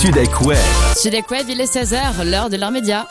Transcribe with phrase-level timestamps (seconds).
[0.00, 0.56] Studek Web.
[1.30, 3.06] Web, il est 16h, l'heure de l'heure média.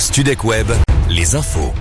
[0.00, 0.72] Studek Web,
[1.08, 1.72] les infos.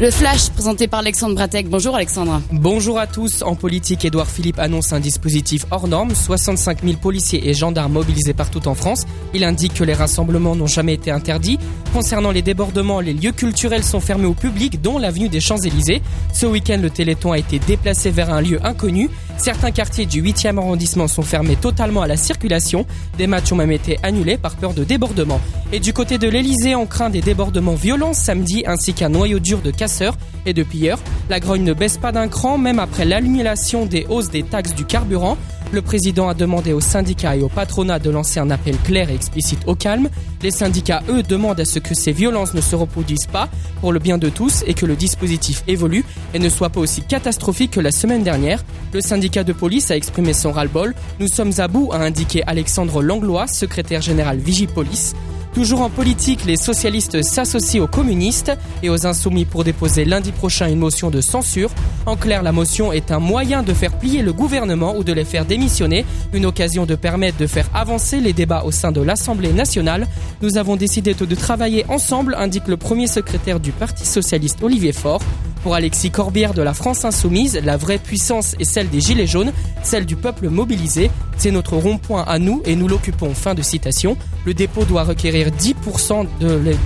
[0.00, 1.68] Le flash présenté par Alexandre Bratek.
[1.68, 2.40] Bonjour Alexandre.
[2.50, 3.42] Bonjour à tous.
[3.42, 6.14] En politique, Édouard Philippe annonce un dispositif hors norme.
[6.14, 9.04] 65 000 policiers et gendarmes mobilisés partout en France.
[9.34, 11.58] Il indique que les rassemblements n'ont jamais été interdits.
[11.92, 16.00] Concernant les débordements, les lieux culturels sont fermés au public, dont l'avenue des Champs-Élysées.
[16.32, 19.10] Ce week-end, le Téléthon a été déplacé vers un lieu inconnu.
[19.38, 22.86] Certains quartiers du 8e arrondissement sont fermés totalement à la circulation.
[23.18, 25.40] Des matchs ont même été annulés par peur de débordements.
[25.72, 29.60] Et du côté de l'Elysée, on craint des débordements violents samedi ainsi qu'un noyau dur
[29.60, 31.00] de casseurs et de pilleurs.
[31.28, 34.84] La grogne ne baisse pas d'un cran même après l'annulation des hausses des taxes du
[34.84, 35.36] carburant.
[35.72, 39.14] Le président a demandé aux syndicats et au patronat de lancer un appel clair et
[39.14, 40.10] explicite au calme.
[40.42, 43.48] Les syndicats, eux, demandent à ce que ces violences ne se reproduisent pas
[43.80, 47.00] pour le bien de tous et que le dispositif évolue et ne soit pas aussi
[47.00, 48.62] catastrophique que la semaine dernière.
[48.92, 50.94] Le syndicat de police a exprimé son ras-le-bol.
[51.20, 55.14] Nous sommes à bout, a indiqué Alexandre Langlois, secrétaire général Vigipolice.
[55.52, 60.68] Toujours en politique, les socialistes s'associent aux communistes et aux insoumis pour déposer lundi prochain
[60.68, 61.70] une motion de censure.
[62.06, 65.26] En clair, la motion est un moyen de faire plier le gouvernement ou de les
[65.26, 69.52] faire démissionner, une occasion de permettre de faire avancer les débats au sein de l'Assemblée
[69.52, 70.06] nationale.
[70.40, 75.20] Nous avons décidé de travailler ensemble, indique le premier secrétaire du Parti socialiste Olivier Faure.
[75.62, 79.52] Pour Alexis Corbière de la France Insoumise, la vraie puissance est celle des Gilets jaunes,
[79.84, 81.08] celle du peuple mobilisé.
[81.36, 83.32] C'est notre rond-point à nous et nous l'occupons.
[83.32, 84.16] Fin de citation.
[84.44, 86.26] Le dépôt doit requérir 10%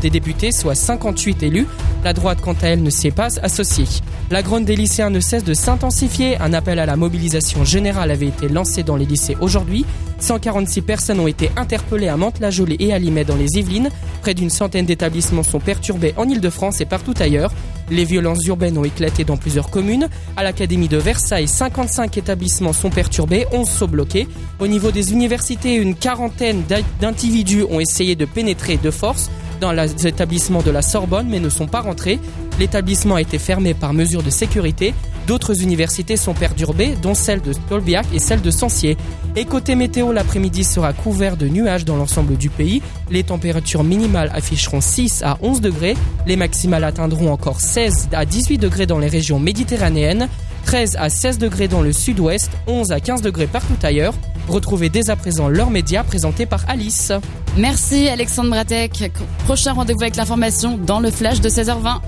[0.02, 1.66] des députés, soit 58 élus.
[2.04, 3.86] La droite, quant à elle, ne s'est pas associée.
[4.30, 6.38] La grogne des lycéens ne cesse de s'intensifier.
[6.38, 9.86] Un appel à la mobilisation générale avait été lancé dans les lycées aujourd'hui.
[10.18, 13.88] 146 personnes ont été interpellées à Mantes-la-Jolie et à Limay dans les Yvelines.
[14.20, 17.52] Près d'une centaine d'établissements sont perturbés en Ile-de-France et partout ailleurs.
[17.90, 20.08] Les violences urbaines ont éclaté dans plusieurs communes.
[20.36, 24.26] À l'Académie de Versailles, 55 établissements sont perturbés, 11 sont bloqués.
[24.58, 26.64] Au niveau des universités, une quarantaine
[27.00, 29.30] d'individus ont essayé de pénétrer de force
[29.60, 32.18] dans les établissements de la Sorbonne mais ne sont pas rentrés.
[32.58, 34.94] L'établissement a été fermé par mesure de sécurité.
[35.26, 38.96] D'autres universités sont perturbées, dont celle de Stolbiac et celle de Sancier.
[39.34, 42.80] Et côté météo, l'après-midi sera couvert de nuages dans l'ensemble du pays.
[43.10, 45.96] Les températures minimales afficheront 6 à 11 degrés.
[46.26, 50.28] Les maximales atteindront encore 16 à 18 degrés dans les régions méditerranéennes.
[50.66, 54.14] 13 à 16 degrés dans le sud-ouest, 11 à 15 degrés partout ailleurs.
[54.48, 57.12] Retrouvez dès à présent leur média présenté par Alice.
[57.56, 59.12] Merci Alexandre Bratek.
[59.44, 62.00] Prochain rendez-vous avec l'information dans le flash de 16h20.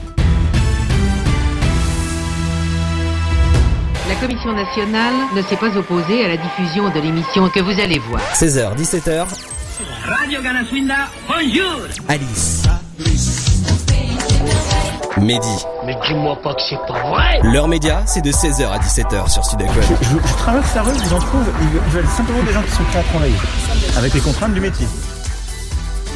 [4.09, 8.01] La Commission nationale ne s'est pas opposée à la diffusion de l'émission que vous allez
[8.01, 8.23] voir.
[8.35, 9.27] 16h, 17h.
[10.05, 12.65] Radio Ganaswinda, bonjour Alice.
[15.17, 15.65] Mehdi.
[15.85, 19.45] Mais dis-moi pas que c'est pas vrai Leur média, c'est de 16h à 17h sur
[19.45, 19.85] Studek Web.
[20.03, 23.01] Je, je traverse la rue, j'en trouve, ils veulent simplement des gens qui sont prêts
[23.01, 23.35] à travailler,
[23.97, 24.87] avec les contraintes du métier.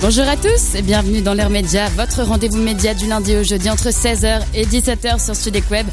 [0.00, 3.70] Bonjour à tous et bienvenue dans l'heure média, votre rendez-vous média du lundi au jeudi
[3.70, 5.86] entre 16h et 17h sur Studek Web.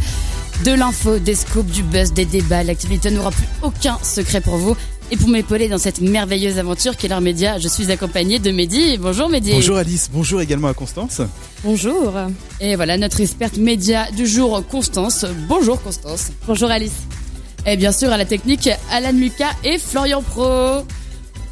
[0.66, 4.76] De l'info, des scoops, du buzz, des débats, l'activité n'aura plus aucun secret pour vous.
[5.12, 9.00] Et pour m'épauler dans cette merveilleuse aventure qu'est l'heure média, je suis accompagnée de Mehdi.
[9.00, 9.54] Bonjour Mehdi.
[9.54, 11.22] Bonjour Alice, bonjour également à Constance.
[11.64, 12.14] Bonjour.
[12.62, 15.26] Et voilà notre experte média du jour, Constance.
[15.48, 16.32] Bonjour Constance.
[16.46, 16.94] Bonjour Alice.
[17.66, 20.86] Et bien sûr à la technique, Alan Lucas et Florian Pro.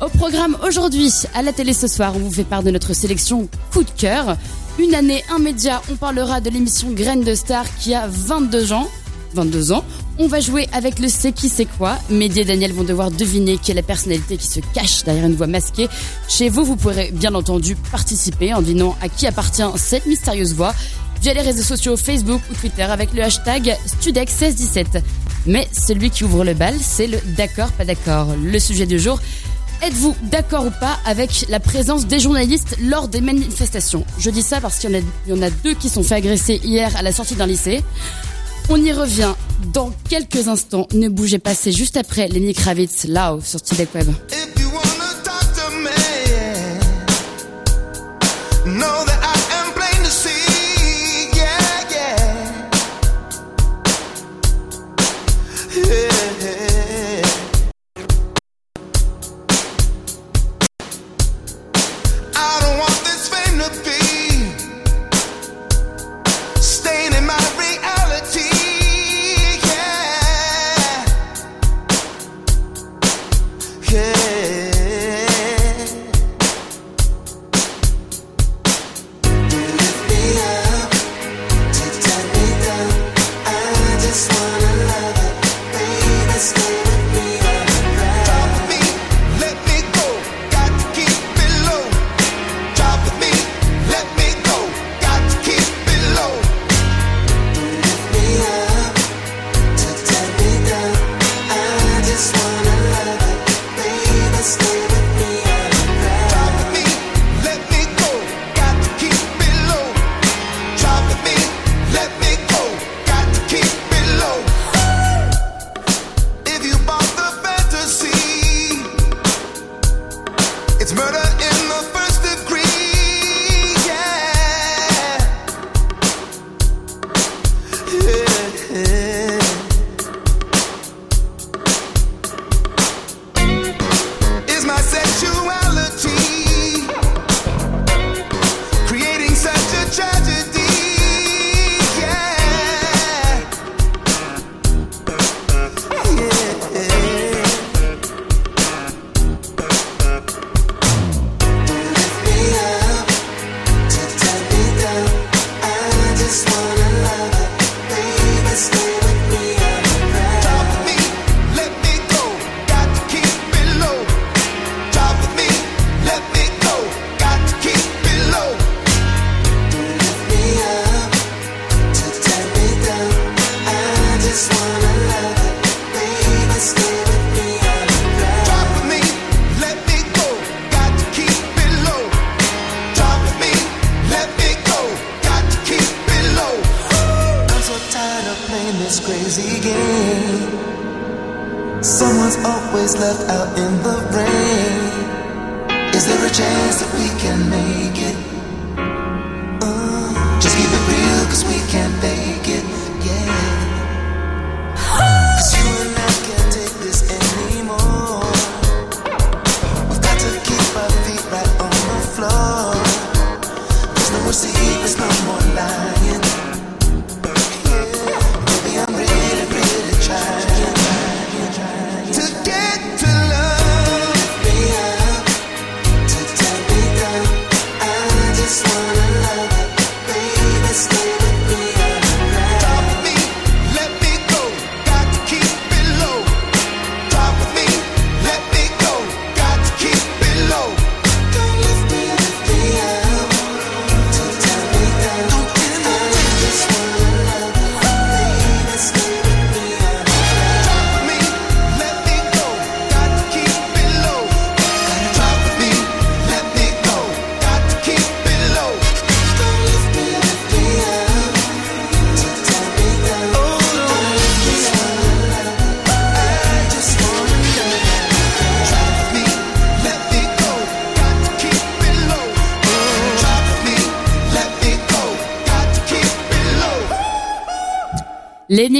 [0.01, 3.49] Au programme aujourd'hui, à la télé ce soir, on vous fait part de notre sélection
[3.73, 4.37] coup de cœur.
[4.77, 8.87] Une année, un média, on parlera de l'émission Graines de Star qui a 22 ans.
[9.33, 9.83] 22 ans.
[10.19, 11.99] On va jouer avec le C'est qui c'est quoi.
[12.09, 15.35] Mehdi et Daniel vont devoir deviner qui est la personnalité qui se cache derrière une
[15.35, 15.87] voix masquée.
[16.27, 20.73] Chez vous, vous pourrez bien entendu participer en devinant à qui appartient cette mystérieuse voix
[21.21, 25.03] via les réseaux sociaux Facebook ou Twitter avec le hashtag Studex1617.
[25.45, 28.29] Mais celui qui ouvre le bal, c'est le d'accord pas d'accord.
[28.41, 29.19] Le sujet du jour,
[29.83, 34.05] Êtes-vous d'accord ou pas avec la présence des journalistes lors des manifestations?
[34.17, 37.03] Je dis ça parce qu'il y, en a deux qui sont fait agresser hier à
[37.03, 37.83] la sortie d'un lycée.
[38.69, 39.33] On y revient
[39.73, 40.87] dans quelques instants.
[40.93, 44.07] Ne bougez pas, c'est juste après Lenny Kravitz, là sur Tidek Web.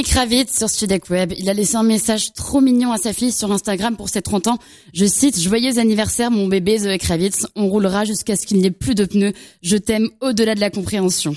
[0.08, 3.52] Kravitz sur Studek Web, il a laissé un message trop mignon à sa fille sur
[3.52, 4.58] Instagram pour ses 30 ans.
[4.94, 8.70] Je cite, joyeux anniversaire mon bébé Zoé Kravitz, on roulera jusqu'à ce qu'il n'y ait
[8.70, 9.34] plus de pneus.
[9.62, 11.36] Je t'aime au-delà de la compréhension.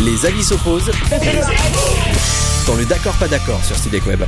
[0.00, 0.92] Les avis s'opposent.
[2.68, 4.20] Dans le d'accord pas d'accord sur Studek Web.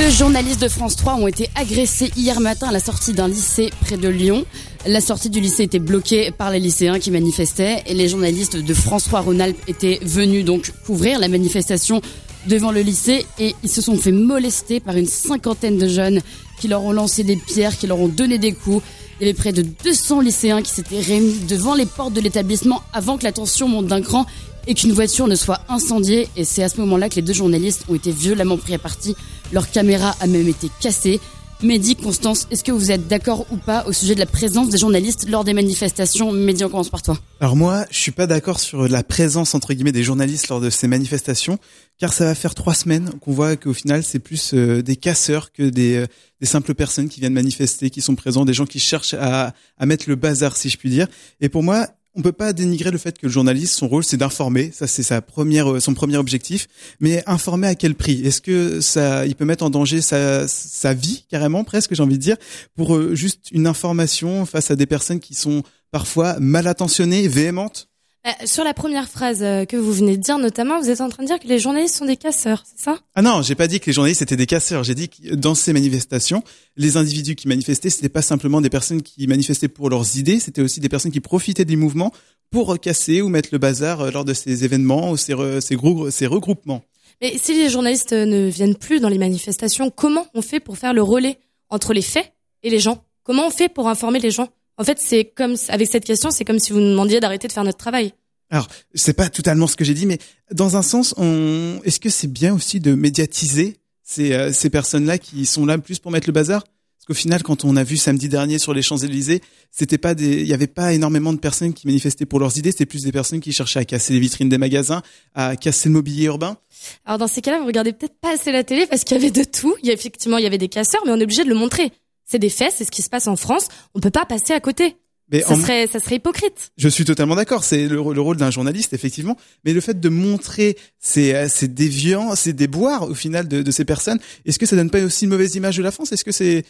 [0.00, 3.68] Deux journalistes de France 3 ont été agressés hier matin à la sortie d'un lycée
[3.82, 4.46] près de Lyon.
[4.86, 8.74] La sortie du lycée était bloquée par les lycéens qui manifestaient et les journalistes de
[8.74, 12.00] France 3 Rhône-Alpes étaient venus donc couvrir la manifestation
[12.46, 16.22] devant le lycée et ils se sont fait molester par une cinquantaine de jeunes
[16.58, 18.82] qui leur ont lancé des pierres, qui leur ont donné des coups.
[19.20, 22.80] Il y avait près de 200 lycéens qui s'étaient réunis devant les portes de l'établissement
[22.94, 24.24] avant que la tension monte d'un cran
[24.66, 26.28] et qu'une voiture ne soit incendiée.
[26.36, 29.16] Et c'est à ce moment-là que les deux journalistes ont été violemment pris à partie.
[29.52, 31.20] Leur caméra a même été cassée.
[31.62, 34.78] Mehdi, Constance, est-ce que vous êtes d'accord ou pas au sujet de la présence des
[34.78, 37.18] journalistes lors des manifestations Mehdi, on commence par toi.
[37.38, 40.70] Alors moi, je suis pas d'accord sur la présence entre guillemets des journalistes lors de
[40.70, 41.58] ces manifestations,
[41.98, 45.52] car ça va faire trois semaines qu'on voit qu'au final c'est plus euh, des casseurs
[45.52, 46.06] que des, euh,
[46.40, 49.52] des simples personnes qui viennent manifester, qui sont présents, des gens qui cherchent à
[49.84, 51.08] mettre le bazar, si je puis dire.
[51.42, 51.88] Et pour moi,
[52.20, 54.72] on peut pas dénigrer le fait que le journaliste, son rôle, c'est d'informer.
[54.74, 56.68] Ça, c'est sa première, euh, son premier objectif.
[57.00, 58.20] Mais informer à quel prix?
[58.26, 62.18] Est-ce que ça, il peut mettre en danger sa, sa vie carrément, presque, j'ai envie
[62.18, 62.36] de dire,
[62.76, 67.89] pour euh, juste une information face à des personnes qui sont parfois mal attentionnées, véhémentes?
[68.26, 71.08] Euh, sur la première phrase euh, que vous venez de dire, notamment, vous êtes en
[71.08, 72.98] train de dire que les journalistes sont des casseurs, c'est ça?
[73.14, 74.84] Ah non, j'ai pas dit que les journalistes étaient des casseurs.
[74.84, 76.44] J'ai dit que dans ces manifestations,
[76.76, 80.60] les individus qui manifestaient, c'était pas simplement des personnes qui manifestaient pour leurs idées, c'était
[80.60, 82.12] aussi des personnes qui profitaient du mouvement
[82.50, 85.76] pour casser ou mettre le bazar euh, lors de ces événements ou ces, re- ces,
[85.76, 86.82] grou- ces regroupements.
[87.22, 90.92] Mais si les journalistes ne viennent plus dans les manifestations, comment on fait pour faire
[90.92, 91.38] le relais
[91.70, 93.02] entre les faits et les gens?
[93.22, 94.48] Comment on fait pour informer les gens?
[94.80, 97.52] En fait, c'est comme avec cette question, c'est comme si vous nous demandiez d'arrêter de
[97.52, 98.14] faire notre travail.
[98.48, 100.16] Alors, c'est pas totalement ce que j'ai dit, mais
[100.52, 101.80] dans un sens, on...
[101.84, 105.98] est-ce que c'est bien aussi de médiatiser ces, euh, ces personnes-là qui sont là plus
[105.98, 106.64] pour mettre le bazar?
[106.64, 110.40] Parce qu'au final, quand on a vu samedi dernier sur les Champs-Élysées, c'était pas des,
[110.40, 113.12] il y avait pas énormément de personnes qui manifestaient pour leurs idées, c'était plus des
[113.12, 115.02] personnes qui cherchaient à casser les vitrines des magasins,
[115.34, 116.56] à casser le mobilier urbain.
[117.04, 119.30] Alors dans ces cas-là, vous regardez peut-être pas assez la télé parce qu'il y avait
[119.30, 119.74] de tout.
[119.82, 121.54] Il y a effectivement, il y avait des casseurs, mais on est obligé de le
[121.54, 121.92] montrer.
[122.30, 123.66] C'est des faits, c'est ce qui se passe en France.
[123.94, 124.96] On peut pas passer à côté.
[125.32, 126.72] Mais Ça en- serait, ça serait hypocrite.
[126.76, 130.08] Je suis totalement d'accord, c'est le, le rôle d'un journaliste effectivement, mais le fait de
[130.08, 134.66] montrer ces, euh, ces déviants, ces déboires au final de, de ces personnes, est-ce que
[134.66, 136.10] ça donne pas aussi une mauvaise image de la France?
[136.12, 136.64] Est-ce que c'est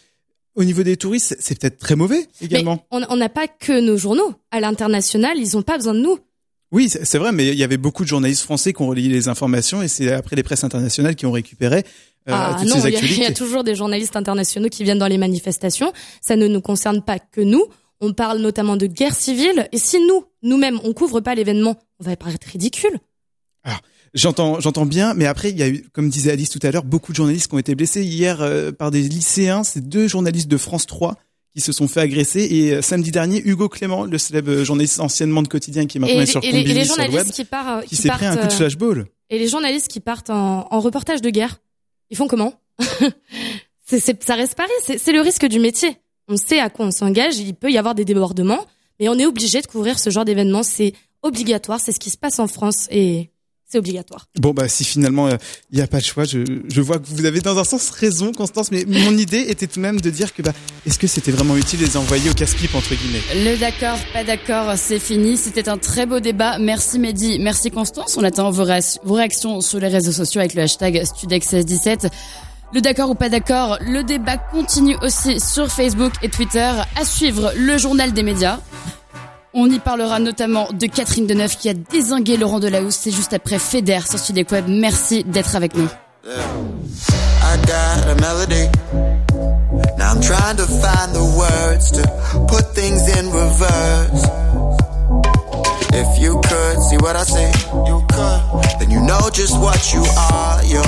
[0.55, 2.85] au niveau des touristes, c'est- peut-être très mauvais également?
[2.91, 4.33] Mais on on n'a pas que nos journaux.
[4.51, 6.19] À l'international, ils ont pas besoin de nous.
[6.71, 9.27] Oui, c'est vrai, mais il y avait beaucoup de journalistes français qui ont relayé les
[9.27, 11.79] informations et c'est après les presses internationales qui ont récupéré
[12.29, 13.25] euh, ah toutes non, ces il y, a- il y actualités.
[13.25, 15.91] a toujours des journalistes internationaux qui viennent dans les manifestations.
[16.21, 17.65] Ça ne nous concerne pas que nous.
[17.99, 19.67] On parle notamment de guerre civile.
[19.71, 22.97] Et si nous, nous-mêmes, on couvre pas l'événement, on va paraître ridicule.
[24.13, 26.83] J'entends, j'entends bien, mais après il y a eu, comme disait Alice tout à l'heure,
[26.83, 29.63] beaucoup de journalistes qui ont été blessés hier euh, par des lycéens.
[29.63, 31.15] C'est deux journalistes de France 3
[31.55, 35.41] qui se sont fait agresser et euh, samedi dernier, Hugo Clément, le célèbre journaliste anciennement
[35.41, 37.35] de quotidien qui est maintenant Et, sur et les, et les sur le web, journalistes
[37.35, 37.43] qui,
[37.83, 39.05] qui qui s'est pris un coup de euh, flashball.
[39.29, 41.59] Et les journalistes qui partent en, en reportage de guerre,
[42.09, 42.53] ils font comment?
[43.85, 45.97] C'est, c'est- Ça reste pareil, c'est, c'est le risque du métier.
[46.29, 48.65] On sait à quoi on s'engage, il peut y avoir des débordements,
[48.99, 50.63] mais on est obligé de couvrir ce genre d'événement.
[50.63, 50.93] C'est
[51.23, 53.29] obligatoire, c'est ce qui se passe en France et
[53.71, 54.27] c'est obligatoire.
[54.39, 57.25] Bon bah si finalement il n'y a pas de choix, je, je vois que vous
[57.25, 60.33] avez dans un sens raison Constance, mais mon idée était tout de même de dire
[60.33, 60.53] que bah
[60.85, 63.21] est-ce que c'était vraiment utile de les envoyer au casse-pipe entre guillemets?
[63.35, 65.37] Le d'accord, pas d'accord, c'est fini.
[65.37, 66.57] C'était un très beau débat.
[66.59, 68.17] Merci Mehdi, merci Constance.
[68.17, 68.65] On attend vos,
[69.03, 72.09] vos réactions sur les réseaux sociaux avec le hashtag Studex1617.
[72.73, 76.71] Le d'accord ou pas d'accord, le débat continue aussi sur Facebook et Twitter.
[76.95, 78.59] À suivre le journal des médias.
[79.53, 82.95] On y parlera notamment de Catherine Deneuve qui a désingué Laurent Delahousse.
[82.95, 84.65] C'est juste après Feder sur Studec Web.
[84.69, 85.89] Merci d'être avec nous.
[86.25, 88.69] I got a melody.
[89.97, 92.01] Now I'm trying to find the words to
[92.47, 94.23] put things in reverse.
[95.93, 97.51] If you could see what I see,
[97.85, 98.79] you could.
[98.79, 100.63] Then you know just what you are.
[100.63, 100.87] You're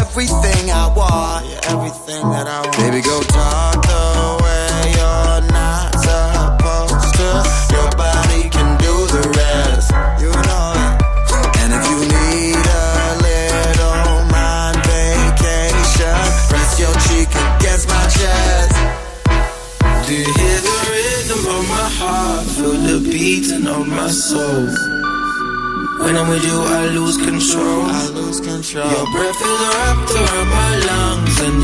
[0.00, 1.46] everything I want.
[1.46, 2.76] You're everything that I want.
[2.76, 4.09] Baby, go talk the
[23.20, 24.64] beating of my soul.
[26.00, 27.82] When I'm with you, I lose control.
[28.00, 28.90] I lose control.
[28.96, 31.56] Your breath is wrapped around my lungs and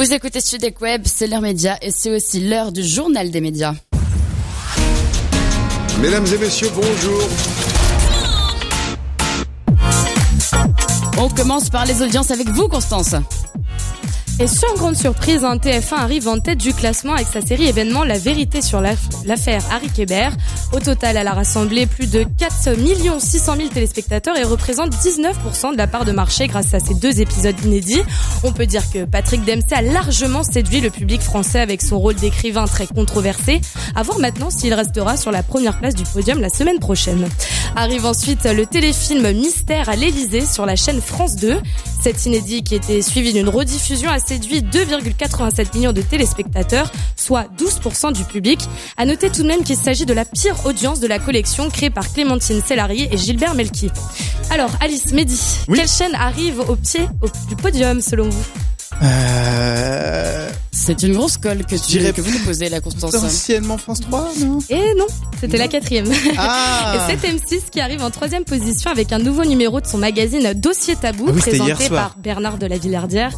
[0.00, 3.74] Vous écoutez Studec Web, c'est l'heure média et c'est aussi l'heure du journal des médias.
[6.00, 7.28] Mesdames et messieurs, bonjour.
[11.18, 13.14] On commence par les audiences avec vous, Constance.
[14.38, 18.04] Et sans grande surprise, un TF1 arrive en tête du classement avec sa série événement
[18.04, 20.30] La vérité sur l'aff- l'affaire Harry Kéber.
[20.72, 22.50] Au total, elle a rassemblé plus de 4
[23.20, 27.20] 600 000 téléspectateurs et représente 19% de la part de marché grâce à ces deux
[27.20, 28.00] épisodes inédits.
[28.42, 32.14] On peut dire que Patrick Dempsey a largement séduit le public français avec son rôle
[32.14, 33.60] d'écrivain très controversé.
[33.94, 37.28] À voir maintenant s'il restera sur la première place du podium la semaine prochaine.
[37.76, 41.58] Arrive ensuite le téléfilm Mystère à l'Elysée sur la chaîne France 2.
[42.02, 48.12] Cet inédit qui était suivi d'une rediffusion a séduit 2,87 millions de téléspectateurs, soit 12%
[48.14, 48.58] du public.
[48.96, 51.90] À noter tout de même qu'il s'agit de la pire audience de la collection créée
[51.90, 53.90] par Clémentine Sellarié et Gilbert Melki.
[54.50, 55.38] Alors, Alice, Mehdi,
[55.72, 58.44] quelle chaîne arrive au pied au- du podium selon vous?
[59.02, 60.50] Euh...
[60.72, 63.12] C'est une grosse colle que, tu, dirais que vous nous posez, la Constance.
[63.12, 64.58] Potentiellement France 3, non?
[64.70, 65.06] Eh non,
[65.38, 66.06] c'était la quatrième.
[66.38, 67.08] Ah.
[67.12, 70.52] Et c'est M6 qui arrive en troisième position avec un nouveau numéro de son magazine
[70.54, 73.32] Dossier Tabou, Ah oui, présenté par Bernard de la Villardière.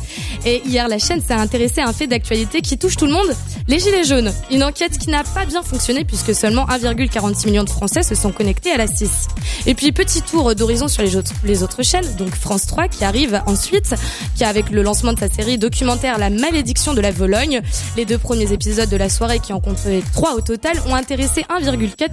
[0.46, 3.34] Et hier, la chaîne s'est intéressée à un fait d'actualité qui touche tout le monde.
[3.66, 7.70] Les Gilets jaunes, une enquête qui n'a pas bien fonctionné puisque seulement 1,46 million de
[7.70, 9.28] Français se sont connectés à la 6.
[9.66, 13.04] Et puis petit tour d'horizon sur les autres, les autres chaînes, donc France 3 qui
[13.04, 13.94] arrive ensuite,
[14.36, 17.60] qui a avec le lancement de sa série documentaire La malédiction de la Vologne.
[17.96, 21.44] Les deux premiers épisodes de la soirée qui en comptaient 3 au total ont intéressé
[21.50, 22.10] 1,4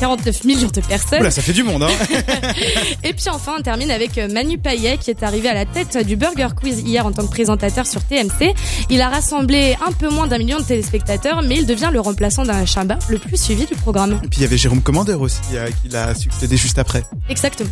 [0.00, 1.20] 49 millions de personnes.
[1.20, 1.90] Oula, ça fait du monde, hein
[3.04, 6.16] Et puis enfin, on termine avec Manu Payet qui est arrivé à la tête du
[6.16, 8.54] Burger Quiz hier en tant que présentateur sur TMC.
[8.90, 12.44] Il a rassemblé un peu moins d'un million de téléspectateurs, mais il devient le remplaçant
[12.44, 14.20] d'un Chabat le plus suivi du programme.
[14.24, 17.04] Et puis il y avait Jérôme Commander aussi, euh, qui l'a succédé juste après.
[17.28, 17.70] Exactement.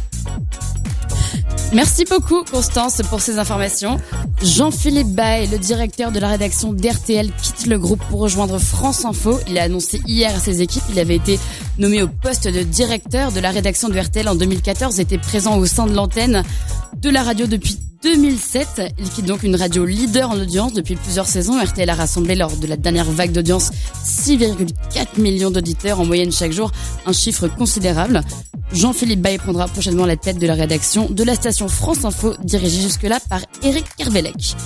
[1.73, 3.99] Merci beaucoup Constance pour ces informations.
[4.43, 9.38] Jean-Philippe Bay, le directeur de la rédaction d'RTL, quitte le groupe pour rejoindre France Info.
[9.49, 11.38] Il a annoncé hier à ses équipes, il avait été
[11.79, 15.66] nommé au poste de directeur de la rédaction de RTL en 2014, était présent au
[15.66, 16.43] sein de l'antenne
[16.97, 18.95] de la radio depuis 2007.
[18.99, 21.63] Il quitte donc une radio leader en audience depuis plusieurs saisons.
[21.63, 23.71] RTL a rassemblé lors de la dernière vague d'audience
[24.05, 26.73] 6,4 millions d'auditeurs en moyenne chaque jour,
[27.07, 28.23] un chiffre considérable.
[28.73, 32.81] Jean-Philippe Bay prendra prochainement la tête de la rédaction de la station France Info, dirigée
[32.81, 34.57] jusque-là par Eric Kervelec.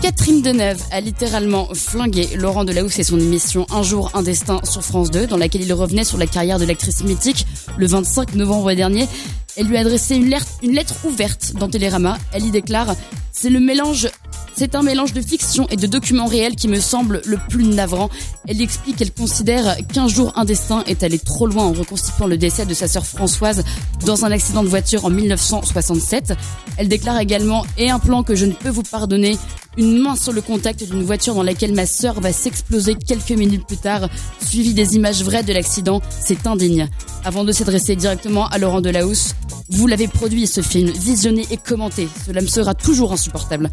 [0.00, 4.82] Catherine Deneuve a littéralement flingué Laurent Delahousse et son émission Un jour, un destin sur
[4.82, 7.46] France 2, dans laquelle il revenait sur la carrière de l'actrice mythique
[7.78, 9.06] le 25 novembre dernier.
[9.56, 12.18] Elle lui a adressé une lettre, une lettre ouverte dans Télérama.
[12.32, 12.96] Elle y déclare
[13.30, 14.08] C'est le mélange
[14.56, 18.08] c'est un mélange de fiction et de documents réels qui me semble le plus navrant.
[18.46, 22.36] Elle explique qu'elle considère qu'un jour un destin est allé trop loin en reconstituant le
[22.36, 23.64] décès de sa sœur Françoise
[24.06, 26.34] dans un accident de voiture en 1967.
[26.76, 29.36] Elle déclare également et un plan que je ne peux vous pardonner,
[29.76, 33.66] une main sur le contact d'une voiture dans laquelle ma sœur va s'exploser quelques minutes
[33.66, 34.08] plus tard,
[34.44, 36.88] suivi des images vraies de l'accident, c'est indigne.
[37.24, 39.34] Avant de s'adresser directement à Laurent Delahousse,
[39.70, 43.70] vous l'avez produit ce film, visionné et commenté, cela me sera toujours insupportable.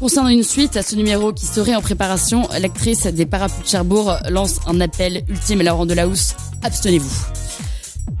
[0.00, 4.16] Concernant une suite à ce numéro qui serait en préparation, l'actrice des Parapluies de Cherbourg
[4.30, 7.26] lance un appel ultime à Laurent Delahousse, abstenez-vous.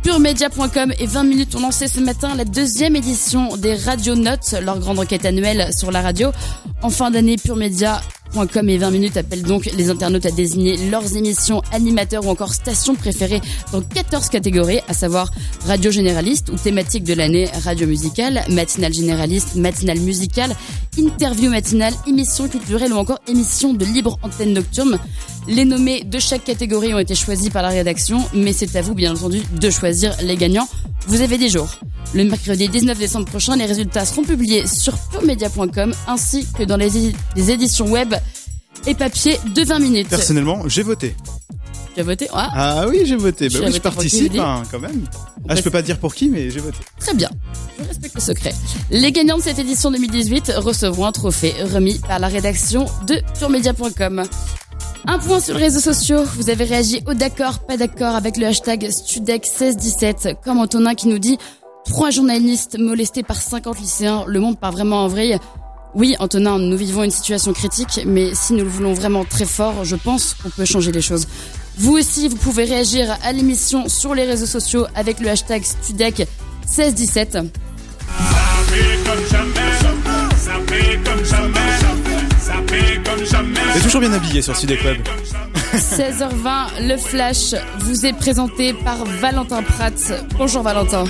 [0.02, 4.78] Puremedia.com et 20 minutes ont lancé ce matin la deuxième édition des Radio Notes, leur
[4.78, 6.32] grande enquête annuelle sur la radio.
[6.82, 10.76] En fin d'année, Pure Media Com et 20 minutes appellent donc les internautes à désigner
[10.88, 13.40] leurs émissions, animateurs ou encore stations préférées
[13.72, 15.30] dans 14 catégories, à savoir
[15.66, 20.54] radio généraliste ou thématique de l'année, radio musicale, matinale généraliste, matinale musicale,
[20.96, 24.98] interview matinale, émission culturelle ou encore émission de libre antenne nocturne.
[25.48, 28.94] Les nommés de chaque catégorie ont été choisis par la rédaction, mais c'est à vous
[28.94, 30.68] bien entendu de choisir les gagnants.
[31.06, 31.70] Vous avez des jours.
[32.14, 37.12] Le mercredi 19 décembre prochain, les résultats seront publiés sur puremedia.com ainsi que dans les,
[37.36, 38.14] les éditions web
[38.86, 40.08] et papier de 20 minutes.
[40.08, 41.14] Personnellement, j'ai voté.
[41.94, 42.50] Tu as voté ah.
[42.52, 43.48] ah oui, j'ai voté.
[43.48, 45.06] Bah oui, je voté participe hein, quand même.
[45.48, 46.78] Ah, je peux pas dire pour qui, mais j'ai voté.
[47.00, 47.28] Très bien.
[47.78, 48.54] Je respecte le secret.
[48.90, 54.24] Les gagnants de cette édition 2018 recevront un trophée remis par la rédaction de puremedia.com.
[55.06, 56.24] Un point sur les réseaux sociaux.
[56.36, 60.36] Vous avez réagi au d'accord, pas d'accord avec le hashtag Studec1617.
[60.44, 61.38] Comme Antonin qui nous dit
[61.84, 64.24] Trois journalistes molestés par 50 lycéens.
[64.26, 65.38] Le monde part vraiment en vrille.
[65.94, 69.84] Oui, Antonin, nous vivons une situation critique, mais si nous le voulons vraiment très fort,
[69.84, 71.26] je pense qu'on peut changer les choses.
[71.78, 77.48] Vous aussi, vous pouvez réagir à l'émission sur les réseaux sociaux avec le hashtag Studec1617.
[82.70, 84.98] C'est toujours bien habillé sur Sudec Web.
[85.74, 89.90] 16h20, le flash vous est présenté par Valentin Prats.
[90.36, 91.04] Bonjour Valentin.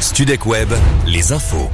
[0.00, 0.68] Studec Web,
[1.06, 1.70] les infos.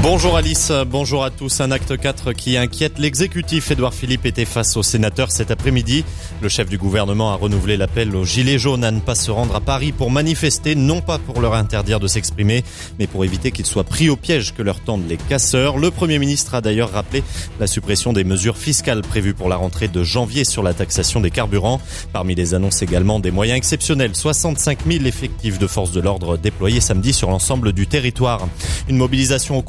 [0.00, 1.60] Bonjour Alice, bonjour à tous.
[1.60, 3.72] Un acte 4 qui inquiète l'exécutif.
[3.72, 6.04] Édouard Philippe était face aux sénateurs cet après-midi.
[6.40, 9.56] Le chef du gouvernement a renouvelé l'appel aux Gilets jaunes à ne pas se rendre
[9.56, 12.62] à Paris pour manifester, non pas pour leur interdire de s'exprimer,
[13.00, 15.78] mais pour éviter qu'ils soient pris au piège que leur tendent les casseurs.
[15.78, 17.24] Le Premier ministre a d'ailleurs rappelé
[17.58, 21.32] la suppression des mesures fiscales prévues pour la rentrée de janvier sur la taxation des
[21.32, 21.80] carburants.
[22.12, 26.80] Parmi les annonces également des moyens exceptionnels, 65 000 effectifs de forces de l'ordre déployés
[26.80, 28.46] samedi sur l'ensemble du territoire.
[28.88, 29.62] Une mobilisation aux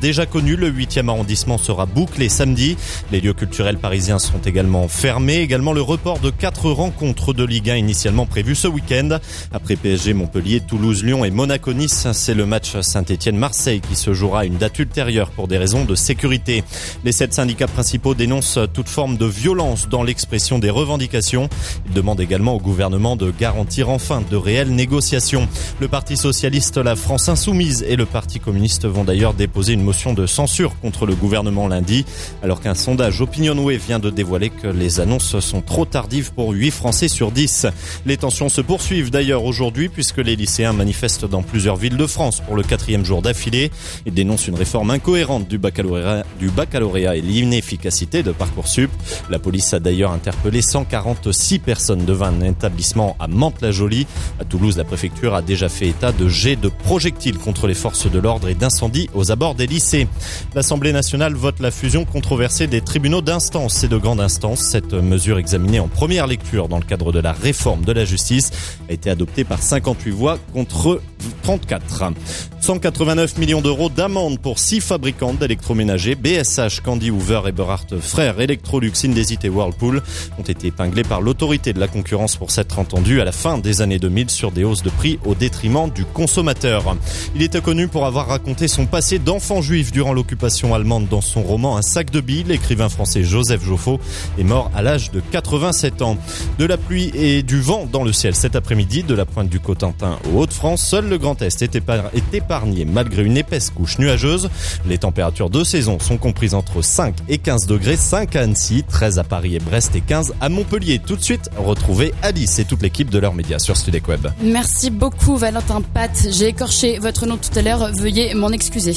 [0.00, 0.56] déjà connues.
[0.56, 2.76] Le 8e arrondissement sera bouclé samedi.
[3.10, 5.38] Les lieux culturels parisiens sont également fermés.
[5.38, 9.18] Également le report de quatre rencontres de Ligue 1 initialement prévues ce week-end.
[9.52, 14.44] Après PSG, Montpellier, Toulouse, Lyon et Monaco-Nice, c'est le match Saint-Etienne-Marseille qui se jouera à
[14.44, 16.64] une date ultérieure pour des raisons de sécurité.
[17.04, 21.48] Les sept syndicats principaux dénoncent toute forme de violence dans l'expression des revendications.
[21.86, 25.48] Ils demandent également au gouvernement de garantir enfin de réelles négociations.
[25.80, 30.14] Le Parti socialiste, la France insoumise et le Parti communiste vont d'ailleurs déposer une motion
[30.14, 32.04] de censure contre le gouvernement lundi,
[32.42, 36.70] alors qu'un sondage Opinionway vient de dévoiler que les annonces sont trop tardives pour 8
[36.70, 37.66] Français sur 10.
[38.06, 42.40] Les tensions se poursuivent d'ailleurs aujourd'hui puisque les lycéens manifestent dans plusieurs villes de France
[42.40, 43.70] pour le quatrième jour d'affilée.
[44.06, 48.90] Ils dénoncent une réforme incohérente du baccalauréat, du baccalauréat et l'inefficacité de Parcoursup.
[49.30, 54.06] La police a d'ailleurs interpellé 146 personnes devant un établissement à Mantes-la-Jolie.
[54.40, 58.10] À Toulouse, la préfecture a déjà fait état de jets de projectiles contre les forces
[58.10, 60.06] de l'ordre et d'incendies aux abords des lycées.
[60.54, 64.60] L'Assemblée nationale vote la fusion controversée des tribunaux d'instance et de grande instance.
[64.60, 68.50] Cette mesure examinée en première lecture dans le cadre de la réforme de la justice
[68.88, 71.00] a été adoptée par 58 voix contre
[71.42, 72.12] 34.
[72.60, 79.44] 189 millions d'euros d'amende pour six fabricants d'électroménagers, BSH, Candy Hoover, Eberhardt, Frères, Electrolux, Indesit
[79.44, 80.00] et Whirlpool,
[80.38, 83.82] ont été épinglés par l'autorité de la concurrence pour s'être entendus à la fin des
[83.82, 86.96] années 2000 sur des hausses de prix au détriment du consommateur.
[87.34, 91.42] Il était connu pour avoir raconté son passé d'enfant juif durant l'occupation allemande dans son
[91.42, 92.44] roman Un sac de billes.
[92.46, 94.00] L'écrivain français Joseph Joffo
[94.38, 96.16] est mort à l'âge de 87 ans.
[96.58, 99.60] De la pluie et du vent dans le ciel cet après-midi, de la pointe du
[99.60, 104.48] Cotentin aux Hauts-de-France, seul le Grand Est est épargné malgré une épaisse couche nuageuse.
[104.86, 109.18] Les températures de saison sont comprises entre 5 et 15 degrés, 5 à Annecy, 13
[109.18, 111.00] à Paris et Brest et 15 à Montpellier.
[111.04, 114.28] Tout de suite, retrouvez Alice et toute l'équipe de leurs médias sur Studek Web.
[114.42, 116.10] Merci beaucoup Valentin Pat.
[116.30, 118.94] J'ai écorché votre nom tout à l'heure, veuillez m'en excuser.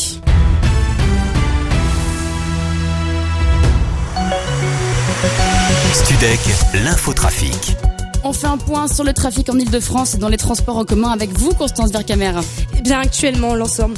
[5.95, 6.39] Studek,
[6.84, 7.77] l'infotrafic.
[8.25, 11.10] On fait un point sur le trafic en Ile-de-France et dans les transports en commun
[11.10, 12.34] avec vous, Constance Vercamer.
[12.77, 13.95] Eh bien, actuellement, l'ensemble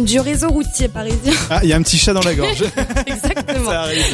[0.00, 1.32] du réseau routier parisien.
[1.50, 2.64] Ah, il y a un petit chat dans la gorge.
[3.06, 3.70] Exactement.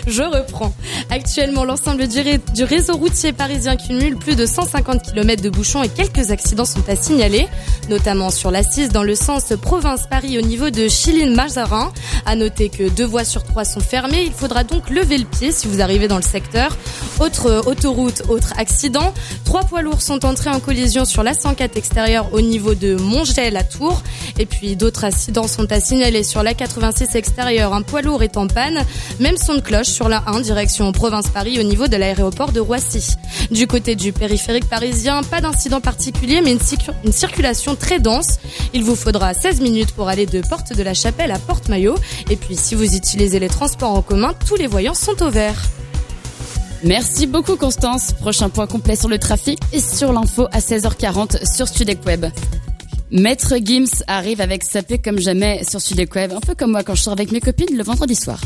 [0.06, 0.72] Je reprends.
[1.10, 5.82] Actuellement, l'ensemble du, ré- du réseau routier parisien cumule plus de 150 km de bouchons
[5.82, 7.48] et quelques accidents sont à signaler,
[7.88, 11.92] notamment sur la 6 dans le sens province-Paris au niveau de Chilline-Mazarin.
[12.26, 14.22] À noter que deux voies sur trois sont fermées.
[14.26, 16.76] Il faudra donc lever le pied si vous arrivez dans le secteur.
[17.20, 19.12] Autre euh, autoroute, autre accident.
[19.44, 23.56] Trois poids lourds sont entrés en collision sur la 104 extérieure au niveau de Montgel
[23.56, 24.02] à Tours.
[24.38, 27.74] Et puis d'autres accidents sont à signaler sur la 86 extérieure.
[27.74, 28.78] Un poids lourd est en panne.
[29.20, 32.60] Même son de cloche sur la 1 direction province Paris au niveau de l'aéroport de
[32.60, 33.14] Roissy.
[33.50, 38.38] Du côté du périphérique parisien, pas d'incident particulier mais une, circu- une circulation très dense.
[38.74, 41.96] Il vous faudra 16 minutes pour aller de Porte de la Chapelle à Porte Maillot.
[42.30, 45.32] Et puis si vous utilisez les transports en commun, tous les voyants sont au.
[46.84, 48.12] Merci beaucoup Constance.
[48.12, 52.26] Prochain point complet sur le trafic et sur l'info à 16h40 sur Studek Web.
[53.12, 56.94] Maître Gims arrive avec Sapé comme jamais sur Studek Web, un peu comme moi quand
[56.94, 58.40] je sors avec mes copines le vendredi soir.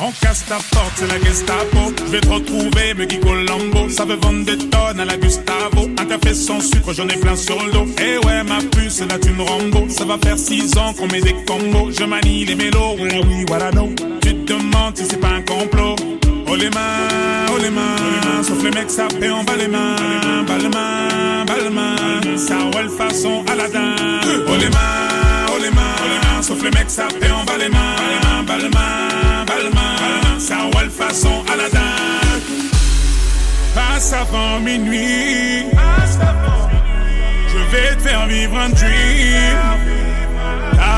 [0.00, 1.92] On casse ta porte, c'est la Gestapo.
[2.06, 3.88] Je vais te retrouver, me Colombo.
[3.88, 5.90] Ça veut vendre des tonnes à la Gustavo.
[5.98, 7.86] Un café sans sucre, j'en ai plein sur le dos.
[8.00, 9.88] Eh ouais, ma puce, là tu me Rambo.
[9.88, 11.90] Ça va faire six ans qu'on met des combos.
[11.90, 13.92] Je manie les mélos, oui, voilà non.
[14.22, 15.96] Tu te demandes si c'est pas un complot.
[16.52, 18.42] Oh les mains, oh les mains.
[18.42, 19.96] Sauf les mecs, fait en bas les mains.
[20.46, 22.36] Bas les mains, bas les mains.
[22.36, 23.94] Ça roule façon Aladdin.
[24.46, 26.42] Oh les mains, oh les mains.
[26.42, 28.42] Sauf les mecs, ça fait en bas les mains.
[28.46, 30.38] Bas les mains, bas les mains.
[30.38, 31.78] Ça roule façon Aladdin.
[33.74, 35.64] Passe avant minuit.
[37.48, 40.11] Je vais te faire vivre un dream.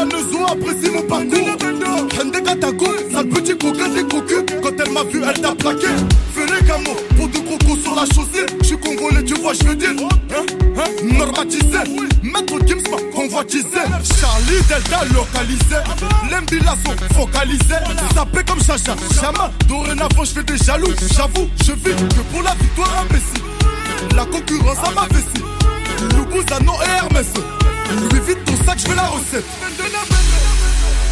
[0.00, 1.56] contrôle la leçon, apprécie mon parcours.
[2.20, 4.44] Hende Katako, sale petit coquin des cocus.
[4.62, 5.88] Quand elle m'a vu, elle t'a plaqué.
[6.34, 8.46] Fais les camos pour deux crocos sur la chaussée.
[8.60, 9.90] Je suis congolais, tu vois, je veux dire.
[9.90, 10.44] Hein,
[10.76, 11.78] hein, normatisé.
[12.22, 13.66] Maître Gims m'a convoitisé.
[14.20, 15.76] Charlie Delta localisé.
[16.30, 17.82] L'embila sont focalisés.
[18.14, 19.50] Sapé comme Chacha, Chama.
[19.68, 20.92] Dorénavant, je fais des jaloux.
[21.14, 24.16] J'avoue, je vis que pour la victoire imbécile.
[24.16, 25.44] La concurrence à ma vessie.
[26.16, 27.59] Loubouzano et Hermès.
[27.90, 29.44] Lui vite ton sac, je veux la recette.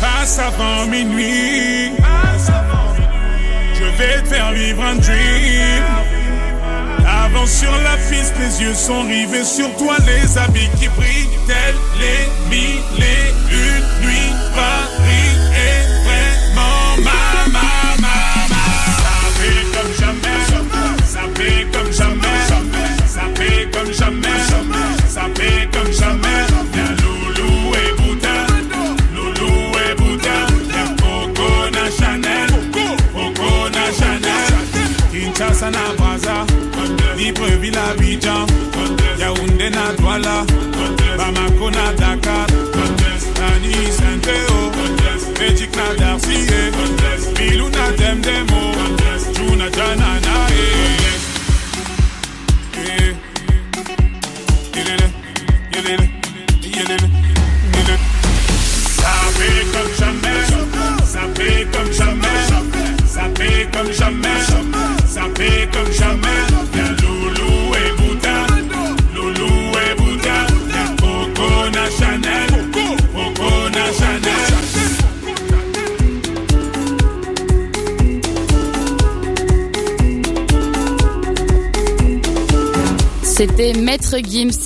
[0.00, 1.92] Passe avant minuit.
[3.74, 5.82] Je vais te faire vivre un dream.
[7.06, 11.74] Avance sur la piste, les yeux sont rivés sur toi, les habits qui brillent, tels
[11.98, 14.32] les mille et une nuits.
[14.54, 15.27] Paris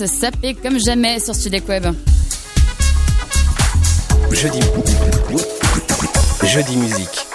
[0.02, 1.86] Gims, sapé comme jamais sur Studek Web.
[4.30, 4.60] Jeudi.
[6.44, 7.32] Jeudi musique.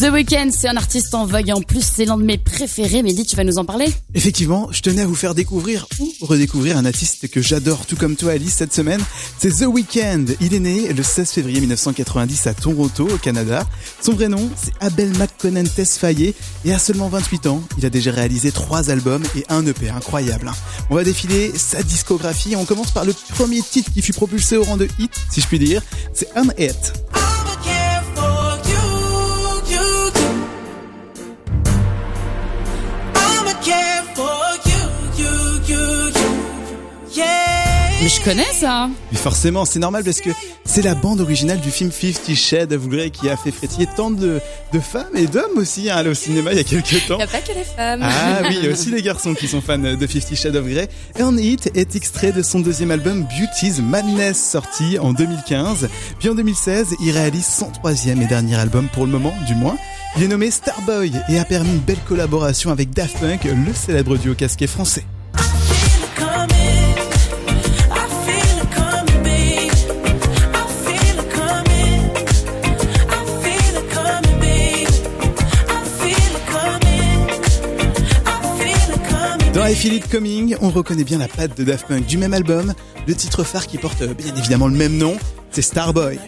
[0.00, 3.02] The Weeknd, c'est un artiste en vogue et en plus c'est l'un de mes préférés.
[3.02, 3.84] Mehdi, tu vas nous en parler
[4.14, 8.16] Effectivement, je tenais à vous faire découvrir ou redécouvrir un artiste que j'adore, tout comme
[8.16, 9.02] toi Alice, cette semaine.
[9.38, 10.24] C'est The Weeknd.
[10.40, 13.66] Il est né le 16 février 1990 à Toronto, au Canada.
[14.00, 16.34] Son vrai nom, c'est Abel McConnell Tesfaye
[16.64, 19.90] et à seulement 28 ans, il a déjà réalisé trois albums et un EP.
[19.90, 20.50] Incroyable.
[20.88, 22.56] On va défiler sa discographie.
[22.56, 25.46] On commence par le premier titre qui fut propulsé au rang de hit, si je
[25.46, 25.82] puis dire.
[26.14, 26.94] C'est Un Hit.
[38.00, 40.30] Mais je connais ça Mais forcément, c'est normal parce que
[40.64, 44.10] c'est la bande originale du film Fifty Shades of Grey qui a fait frétiller tant
[44.10, 44.40] de,
[44.72, 47.16] de femmes et d'hommes aussi hein, au cinéma il y a quelques temps.
[47.16, 48.00] Il n'y a pas que les femmes.
[48.02, 50.66] Ah oui, il y a aussi les garçons qui sont fans de Fifty Shades of
[50.66, 50.88] Grey.
[51.18, 55.90] Earn It est extrait de son deuxième album Beauty's Madness sorti en 2015.
[56.18, 59.76] Puis en 2016, il réalise son troisième et dernier album pour le moment, du moins.
[60.16, 64.16] Il est nommé Starboy et a permis une belle collaboration avec Daft Punk, le célèbre
[64.16, 65.04] duo casqué français.
[79.70, 82.74] I Feel It Coming, on reconnaît bien la patte de Daft Punk du même album.
[83.06, 85.16] Le titre phare qui porte euh, bien évidemment le même nom,
[85.52, 86.18] c'est Starboy.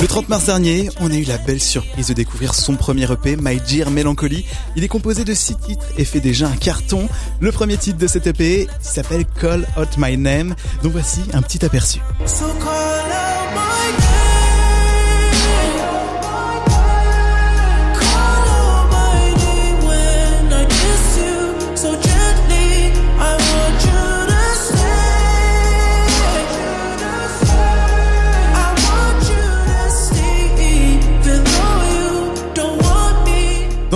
[0.00, 3.36] Le 30 mars dernier, on a eu la belle surprise de découvrir son premier EP,
[3.36, 4.44] My Dear Melancholy.
[4.76, 7.08] Il est composé de six titres et fait déjà un carton.
[7.40, 10.54] Le premier titre de cet EP s'appelle Call Out My Name.
[10.84, 12.00] Donc voici un petit aperçu.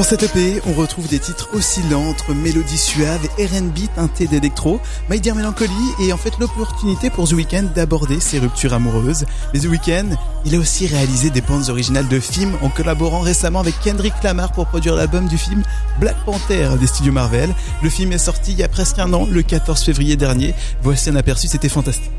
[0.03, 4.81] Dans cet EP, on retrouve des titres oscillants entre mélodies suaves et R&B teintés d'électro.
[5.09, 9.27] My Dear Melancholy est en fait l'opportunité pour The Weeknd d'aborder ses ruptures amoureuses.
[9.55, 13.61] Mais The Weeknd, il a aussi réalisé des bandes originales de films en collaborant récemment
[13.61, 15.63] avec Kendrick Lamar pour produire l'album du film
[16.01, 17.55] Black Panther des studios Marvel.
[17.81, 20.53] Le film est sorti il y a presque un an, le 14 février dernier.
[20.83, 22.11] Voici un aperçu, c'était fantastique.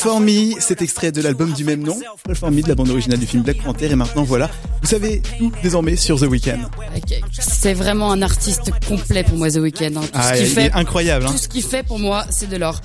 [0.00, 2.88] For Me, cet extrait de l'album du même nom, Pray for Me de la bande
[2.90, 3.90] originale du film Black Panther.
[3.90, 4.48] Et maintenant voilà,
[4.82, 6.58] vous savez tout désormais sur The Weeknd.
[7.38, 9.96] C'est vraiment un artiste complet pour moi The Weeknd.
[9.96, 10.00] hein.
[10.02, 11.26] Tout Ah, ce qu'il il fait, est incroyable.
[11.26, 11.32] Hein.
[11.32, 12.80] tout ce qu'il fait pour moi, c'est de l'or.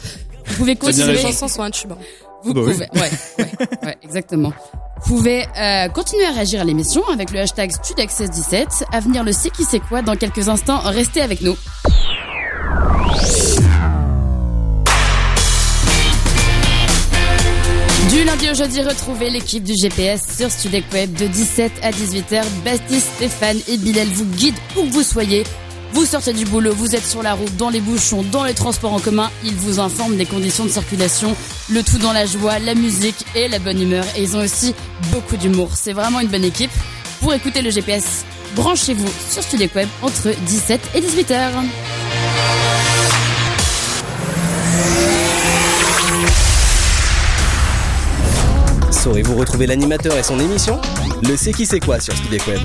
[0.46, 1.14] Vous pouvez continuer.
[1.14, 1.94] Les chansons sont un tube.
[2.44, 2.74] Vous Bah oui.
[2.74, 3.50] pouvez, ouais, ouais,
[3.84, 4.54] ouais, exactement.
[5.06, 8.84] Vous pouvez euh, continuer à réagir à l'émission avec le hashtag StudAccess17.
[8.92, 10.80] À venir le c'est qui c'est quoi dans quelques instants.
[10.84, 11.56] Restez avec nous.
[18.46, 22.44] Lundi au jeudi, retrouvez l'équipe du GPS sur Studec Web de 17 à 18h.
[22.64, 25.44] Baptiste, Stéphane et Bilal vous guident où vous soyez.
[25.94, 28.94] Vous sortez du boulot, vous êtes sur la route, dans les bouchons, dans les transports
[28.94, 29.32] en commun.
[29.44, 31.36] Ils vous informent des conditions de circulation,
[31.70, 34.06] le tout dans la joie, la musique et la bonne humeur.
[34.16, 34.76] Et ils ont aussi
[35.12, 35.70] beaucoup d'humour.
[35.74, 36.72] C'est vraiment une bonne équipe.
[37.22, 41.52] Pour écouter le GPS, branchez-vous sur Studec Web entre 17 et 18h.
[49.06, 50.82] Saurez-vous retrouver l'animateur et son émission
[51.22, 52.62] Le C'est qui c'est quoi sur Studek Web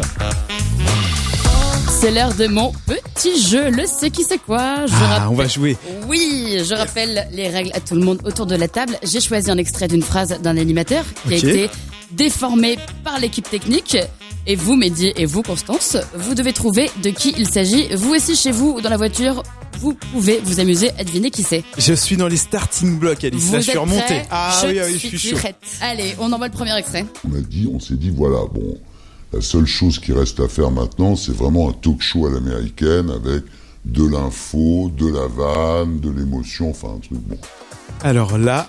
[1.91, 4.87] C'est l'heure de mon petit jeu, le c'est qui c'est quoi.
[4.87, 5.77] Je Ah, rappelle- on va jouer.
[6.09, 8.97] Oui, je rappelle les règles à tout le monde autour de la table.
[9.03, 11.71] J'ai choisi un extrait d'une phrase d'un animateur qui a été
[12.13, 13.99] déformé par l'équipe technique.
[14.47, 17.95] Et vous, Mehdi, et vous, Constance, vous devez trouver de qui il s'agit.
[17.95, 19.43] Vous aussi, chez vous ou dans la voiture,
[19.79, 21.65] vous pouvez vous amuser à deviner qui c'est.
[21.79, 23.45] Je suis dans les starting blocks, Alice.
[23.45, 24.23] Vous Là, je suis remonté.
[24.31, 25.37] Ah Je oui, ah oui, je suis chaud.
[25.37, 25.57] prête.
[25.81, 27.07] Allez, on envoie le premier extrait.
[27.31, 28.77] On a dit, on s'est dit, voilà, bon,
[29.33, 33.11] la seule chose qui reste à faire maintenant, c'est vraiment un talk show à l'américaine
[33.11, 33.45] avec
[33.87, 37.39] de l'info, de la vanne, de l'émotion, enfin un truc bon.
[38.03, 38.69] Alors là,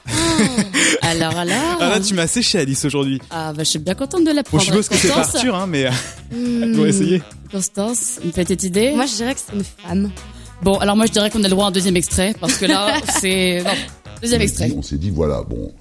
[1.01, 1.55] Alors, alors.
[1.79, 3.21] ah là, tu m'as séché, Alice, aujourd'hui.
[3.29, 4.63] Ah, bah, je suis bien contente de Bon, l'apprendre.
[4.63, 5.89] je suppose que c'est pas Arthur, hein, mais
[6.31, 6.75] Hmm.
[6.77, 7.21] on va essayer.
[7.51, 10.09] Constance, une petite idée Moi, je dirais que c'est une femme.
[10.63, 12.65] Bon, alors moi, je dirais qu'on a le droit à un deuxième extrait, parce que
[12.65, 13.63] là, c'est...
[13.63, 13.71] Non,
[14.21, 14.71] deuxième extrait.
[14.77, 15.71] On s'est dit, voilà, bon,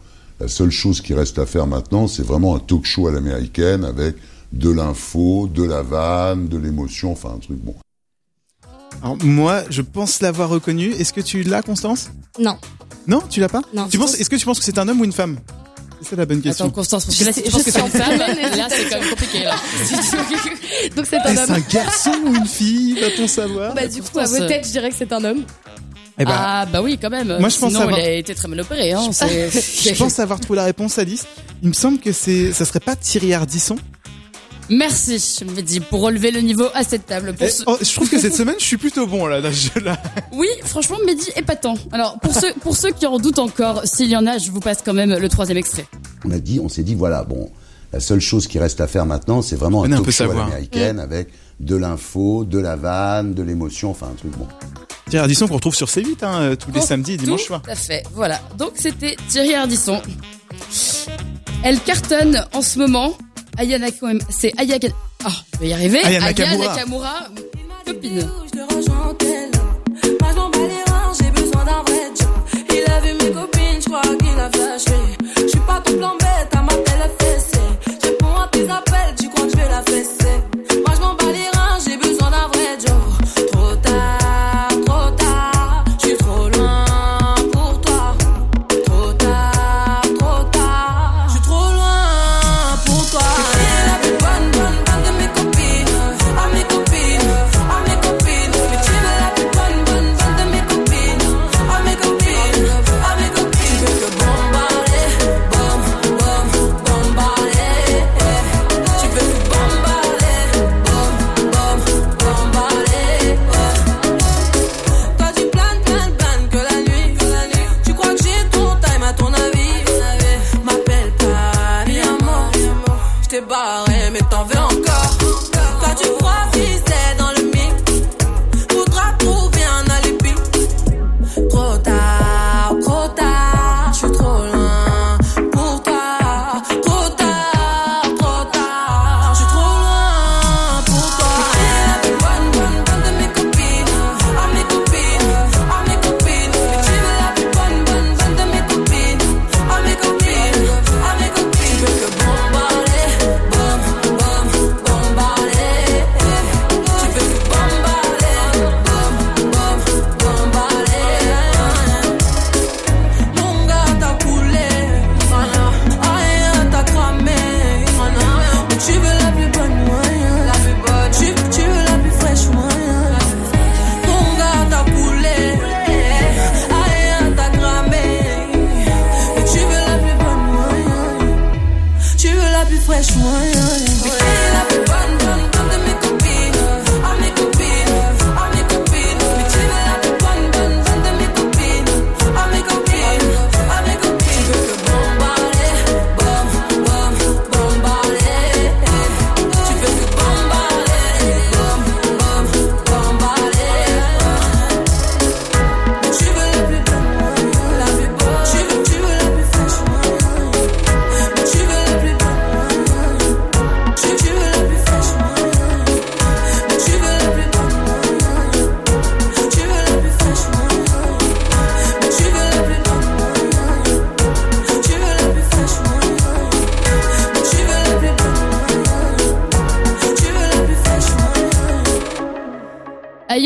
[0.40, 3.84] la seule chose qui reste à faire maintenant, c'est vraiment un talk show à l'américaine
[3.84, 4.16] avec
[4.52, 7.74] de l'info, de la vanne, de l'émotion, enfin un truc bon.
[9.02, 10.90] Alors, moi, je pense l'avoir reconnu.
[10.92, 12.10] Est-ce que tu l'as, Constance?
[12.38, 12.56] Non.
[13.06, 13.62] Non, tu l'as pas?
[13.74, 13.86] Non.
[13.88, 15.38] Tu penses Est-ce que tu penses que c'est un homme ou une femme?
[16.02, 16.66] C'est la bonne question.
[16.66, 18.26] Attends, Constance, parce que là, si tu Je penses que c'est une femme, là,
[18.70, 19.54] c'est quand même compliqué, là.
[20.96, 21.62] Donc c'est un Est-ce un homme.
[21.72, 24.96] garçon ou une fille Va-t-on savoir Bah, du coup, à vos têtes, je dirais que
[24.98, 25.44] c'est un homme.
[26.18, 27.36] Eh ben, Ah, bah oui, quand même.
[27.38, 29.00] Moi, je pense Sinon, avoir- il a été très mal opéré, hein.
[29.10, 31.24] je pense avoir trouvé la réponse, Alice.
[31.62, 33.76] Il me semble que c'est, ça serait pas Thierry Ardisson.
[34.70, 37.34] Merci, je me dis, pour relever le niveau à cette table.
[37.34, 39.72] Pour Eh, oh, je trouve que cette semaine, je suis plutôt bon là, dans ce
[39.74, 40.00] jeu-là.
[40.32, 41.74] Oui, franchement, Mehdi épatant.
[41.92, 44.60] Alors, pour ceux, pour ceux qui en doutent encore, s'il y en a, je vous
[44.60, 45.86] passe quand même le troisième extrait.
[46.24, 47.50] On a dit, on s'est dit, voilà, bon,
[47.92, 50.32] la seule chose qui reste à faire maintenant, c'est vraiment un un talk peu show
[50.32, 51.28] l'américaine avec
[51.58, 54.46] de l'info, de la vanne, de l'émotion, enfin un truc bon.
[55.08, 57.62] Thierry Ardisson qu'on retrouve sur C8 hein, euh, tous les Oh, samedis et dimanches soirs.
[57.62, 58.40] Tout à fait, voilà.
[58.56, 60.00] Donc c'était Thierry Ardisson.
[61.64, 63.14] Elle cartonne en ce moment.
[63.58, 63.86] Ayana,
[64.30, 64.88] c'est Ayaka...
[65.24, 65.98] Ah, je vais y arriver.
[66.04, 66.74] Aya Aya Nakamura.
[66.74, 67.28] Nakamura,
[67.84, 68.30] copine.
[68.46, 69.50] Je te rejoins en tel.
[70.20, 72.28] Moi, je m'en bats les reins, j'ai besoin d'un vrai job.
[72.70, 74.98] Il a vu mes copines, je crois qu'il a flashé.
[75.36, 77.58] Je suis pas ton plan bête, à ma télé fessée.
[78.02, 78.89] Je réponds à tes appels,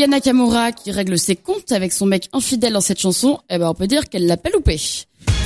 [0.05, 3.69] Aya Nakamura qui règle ses comptes avec son mec infidèle dans cette chanson, eh ben
[3.69, 4.79] on peut dire qu'elle l'a pas loupé.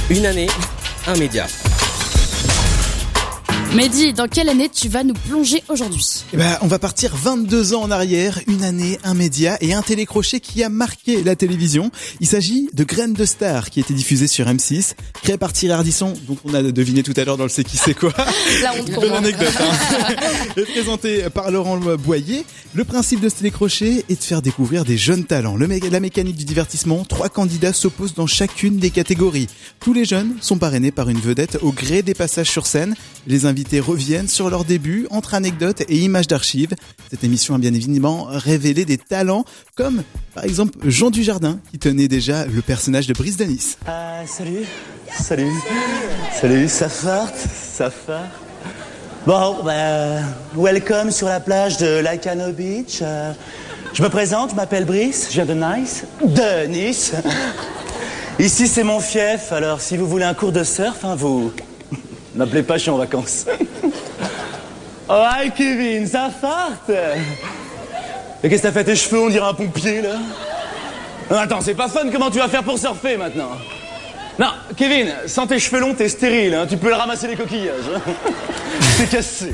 [0.10, 0.47] Une année,
[1.07, 1.47] un média.
[3.76, 7.76] Mehdi, dans quelle année tu vas nous plonger aujourd'hui Eh ben, on va partir 22
[7.76, 11.91] ans en arrière, une année, un média et un télécrochet qui a marqué la télévision.
[12.20, 16.13] Il s'agit de Graines de Star qui était diffusé sur M6, créé par Thierry Ardisson,
[16.28, 18.11] donc on a deviné tout à l'heure dans le C'est qui c'est quoi.
[18.63, 19.20] La honte pour Belle moi.
[19.20, 19.53] anecdote.
[19.59, 20.15] Hein.
[20.57, 24.97] et présenté par Laurent Boyer, le principe de ce télécrochet est de faire découvrir des
[24.97, 25.55] jeunes talents.
[25.55, 29.47] Le mé- la mécanique du divertissement, trois candidats s'opposent dans chacune des catégories.
[29.80, 32.95] Tous les jeunes sont parrainés par une vedette au gré des passages sur scène.
[33.28, 36.74] Les invités reviennent sur leur début entre anecdotes et images d'archives.
[37.10, 39.45] Cette émission a bien évidemment révélé des talents
[39.76, 40.03] comme
[40.34, 43.76] par exemple Jean Dujardin qui tenait déjà le personnage de Brice Denis.
[43.88, 44.66] Euh, salut.
[45.12, 45.51] Salut.
[46.39, 48.32] Salut, ça farte, ça farte?
[49.26, 50.22] Bon, bah,
[50.55, 52.99] welcome sur la plage de Laicano Beach.
[53.01, 53.34] Euh,
[53.93, 56.05] je me présente, je m'appelle Brice, je viens de Nice.
[56.22, 57.14] De Nice.
[58.39, 61.51] Ici, c'est mon fief, alors si vous voulez un cours de surf, hein, vous...
[62.36, 63.45] M'appelez pas, je suis en vacances.
[65.11, 69.55] Oh, hi Kevin, ça farte Et qu'est-ce que t'as fait tes cheveux, on dirait un
[69.55, 70.17] pompier, là?
[71.32, 73.49] Attends, c'est pas fun, comment tu vas faire pour surfer, maintenant?
[74.40, 77.84] Non, Kevin, sans tes cheveux longs, t'es stérile, hein, tu peux le ramasser les coquillages.
[78.98, 79.54] T'es cassé.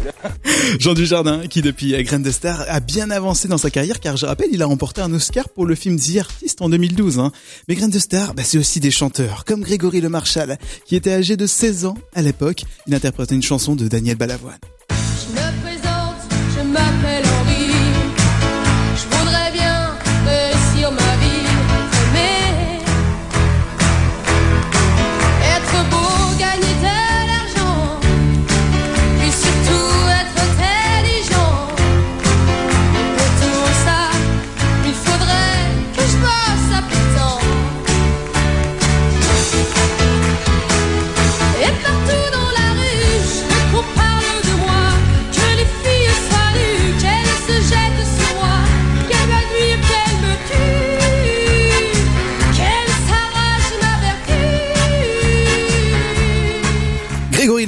[0.79, 4.27] Jean Dujardin, qui depuis Graines de Star a bien avancé dans sa carrière, car je
[4.27, 7.17] rappelle, il a remporté un Oscar pour le film The Artist en 2012.
[7.17, 7.31] Hein.
[7.67, 11.13] Mais Graines de Star, bah, c'est aussi des chanteurs, comme Grégory Le Marchal, qui était
[11.13, 12.61] âgé de 16 ans à l'époque.
[12.85, 14.59] Il interprétait une chanson de Daniel Balavoine.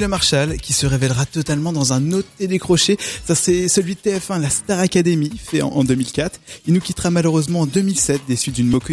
[0.08, 2.96] Marchal, qui se révélera totalement dans un autre télécrochet.
[3.26, 6.40] Ça, c'est celui de TF1, la Star Academy, fait en, en 2004.
[6.66, 8.92] Il nous quittera malheureusement en 2007, des suites d'une moco-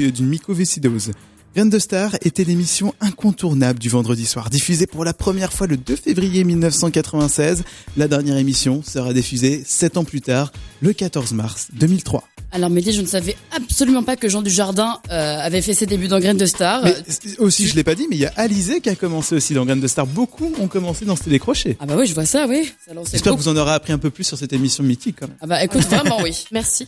[1.55, 5.77] Graines de Star était l'émission incontournable du vendredi soir, diffusée pour la première fois le
[5.77, 7.63] 2 février 1996.
[7.95, 10.51] La dernière émission sera diffusée 7 ans plus tard,
[10.81, 12.25] le 14 mars 2003.
[12.51, 16.09] Alors Mehdi, je ne savais absolument pas que Jean Dujardin euh, avait fait ses débuts
[16.09, 16.83] dans Graines de Star.
[16.83, 19.33] Mais c'est- aussi, je l'ai pas dit, mais il y a Alizé qui a commencé
[19.35, 20.05] aussi dans Graines de Star.
[20.05, 21.77] Beaucoup ont commencé dans ce télécrochet.
[21.79, 22.73] Ah bah oui, je vois ça, oui.
[23.11, 25.37] J'espère que vous en aurez appris un peu plus sur cette émission mythique quand même.
[25.41, 26.45] Ah bah écoute, vraiment oui.
[26.51, 26.85] Merci.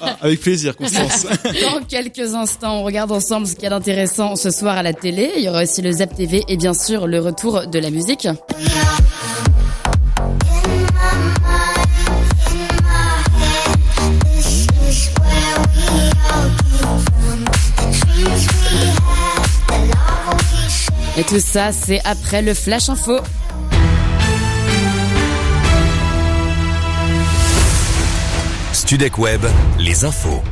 [0.00, 1.26] Ah, avec plaisir, Constance.
[1.44, 4.92] Dans quelques instants, on regarde ensemble ce qu'il y a d'intéressant ce soir à la
[4.92, 5.32] télé.
[5.36, 8.28] Il y aura aussi le Zap TV et bien sûr le retour de la musique.
[21.16, 23.18] Et tout ça, c'est après le Flash Info.
[28.84, 29.40] Studec Web,
[29.78, 30.42] les infos.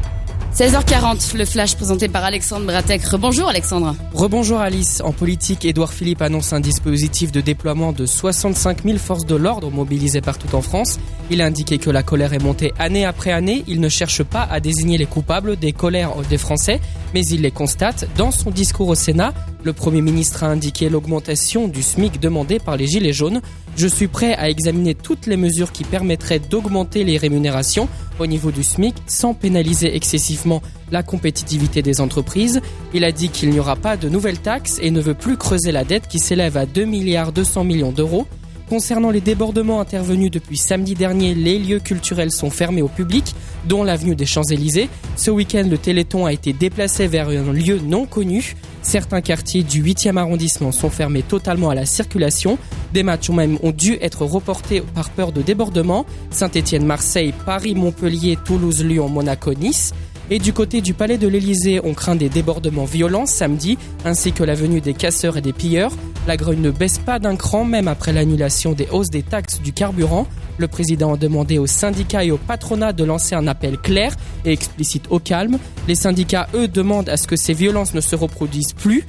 [0.55, 3.05] 16h40, le Flash présenté par Alexandre Bratek.
[3.05, 3.95] Rebonjour Alexandre.
[4.15, 5.03] Rebonjour Alice.
[5.05, 9.71] En politique, Édouard Philippe annonce un dispositif de déploiement de 65 000 forces de l'ordre
[9.71, 10.99] mobilisées partout en France.
[11.31, 13.65] Il a indiqué que la colère est montée année après année.
[13.67, 16.81] Il ne cherche pas à désigner les coupables des colères des Français,
[17.13, 18.09] mais il les constate.
[18.17, 22.79] Dans son discours au Sénat, le Premier ministre a indiqué l'augmentation du SMIC demandée par
[22.79, 23.43] les Gilets jaunes.
[23.77, 28.51] Je suis prêt à examiner toutes les mesures qui permettraient d'augmenter les rémunérations au niveau
[28.51, 32.61] du SMIC sans pénaliser excessivement la compétitivité des entreprises.
[32.93, 35.73] Il a dit qu'il n'y aura pas de nouvelles taxes et ne veut plus creuser
[35.73, 38.27] la dette qui s'élève à 2 milliards 200 millions d'euros.
[38.73, 43.35] Concernant les débordements intervenus depuis samedi dernier, les lieux culturels sont fermés au public,
[43.67, 44.89] dont l'avenue des Champs-Élysées.
[45.15, 48.57] Ce week-end, le Téléthon a été déplacé vers un lieu non connu.
[48.81, 52.57] Certains quartiers du 8e arrondissement sont fermés totalement à la circulation.
[52.95, 56.07] Des matchs même ont dû être reportés par peur de débordement.
[56.31, 59.93] Saint-Étienne, Marseille, Paris, Montpellier, Toulouse, Lyon, Monaco, Nice.
[60.35, 63.77] Et du côté du palais de l'Elysée, on craint des débordements violents samedi,
[64.07, 65.93] ainsi que la venue des casseurs et des pilleurs.
[66.27, 69.75] La grogne ne baisse pas d'un cran, même après l'annulation des hausses des taxes du
[69.75, 70.27] carburant.
[70.57, 74.15] Le président a demandé aux syndicats et au patronat de lancer un appel clair
[74.47, 75.59] et explicite au calme.
[75.87, 79.05] Les syndicats, eux, demandent à ce que ces violences ne se reproduisent plus.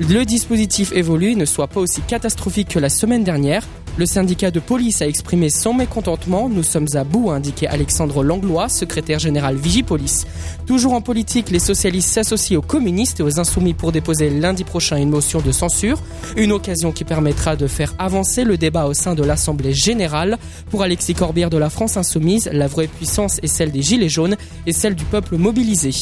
[0.00, 3.64] Le dispositif évolue ne soit pas aussi catastrophique que la semaine dernière.
[3.96, 6.48] Le syndicat de police a exprimé son mécontentement.
[6.48, 10.26] Nous sommes à bout, a indiqué Alexandre Langlois, secrétaire général Vigipolice.
[10.66, 14.96] Toujours en politique, les socialistes s'associent aux communistes et aux insoumis pour déposer lundi prochain
[14.96, 16.02] une motion de censure.
[16.36, 20.38] Une occasion qui permettra de faire avancer le débat au sein de l'Assemblée générale.
[20.70, 24.36] Pour Alexis Corbière de la France Insoumise, la vraie puissance est celle des Gilets jaunes
[24.66, 25.92] et celle du peuple mobilisé.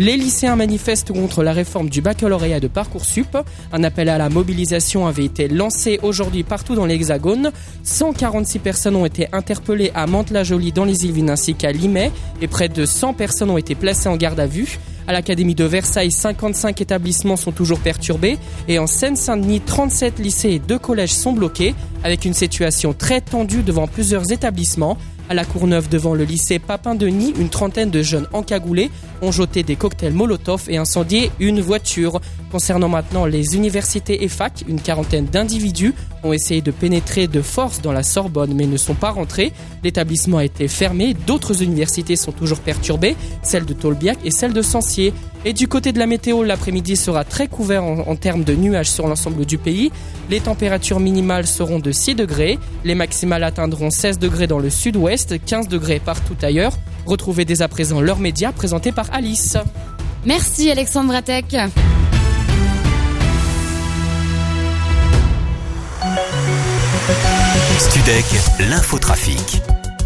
[0.00, 3.36] Les lycéens manifestent contre la réforme du baccalauréat de Parcoursup.
[3.70, 7.52] Un appel à la mobilisation avait été lancé aujourd'hui partout dans l'Hexagone.
[7.82, 12.70] 146 personnes ont été interpellées à Mantes-la-Jolie dans les Yvelines ainsi qu'à Limay et près
[12.70, 14.78] de 100 personnes ont été placées en garde à vue.
[15.06, 18.38] À l'Académie de Versailles, 55 établissements sont toujours perturbés
[18.68, 21.74] et en Seine-Saint-Denis, 37 lycées et 2 collèges sont bloqués
[22.04, 24.96] avec une situation très tendue devant plusieurs établissements.
[25.30, 28.90] À la Courneuve, devant le lycée Papin-Denis, une trentaine de jeunes encagoulés
[29.22, 32.20] ont jeté des cocktails Molotov et incendié une voiture.
[32.50, 37.80] Concernant maintenant les universités et facs, une quarantaine d'individus ont essayé de pénétrer de force
[37.80, 39.52] dans la Sorbonne mais ne sont pas rentrés.
[39.84, 43.14] L'établissement a été fermé, d'autres universités sont toujours perturbées,
[43.44, 45.14] celle de Tolbiac et celle de Sancier.
[45.44, 48.90] Et du côté de la météo, l'après-midi sera très couvert en, en termes de nuages
[48.90, 49.90] sur l'ensemble du pays.
[50.28, 55.42] Les températures minimales seront de 6 degrés, les maximales atteindront 16 degrés dans le sud-ouest,
[55.44, 56.72] 15 degrés partout ailleurs.
[57.06, 59.56] Retrouvez dès à présent leurs médias présentés par Alice.
[60.26, 61.56] Merci Alexandre Atek.
[67.78, 68.26] Studec,
[68.68, 69.62] l'infotrafic.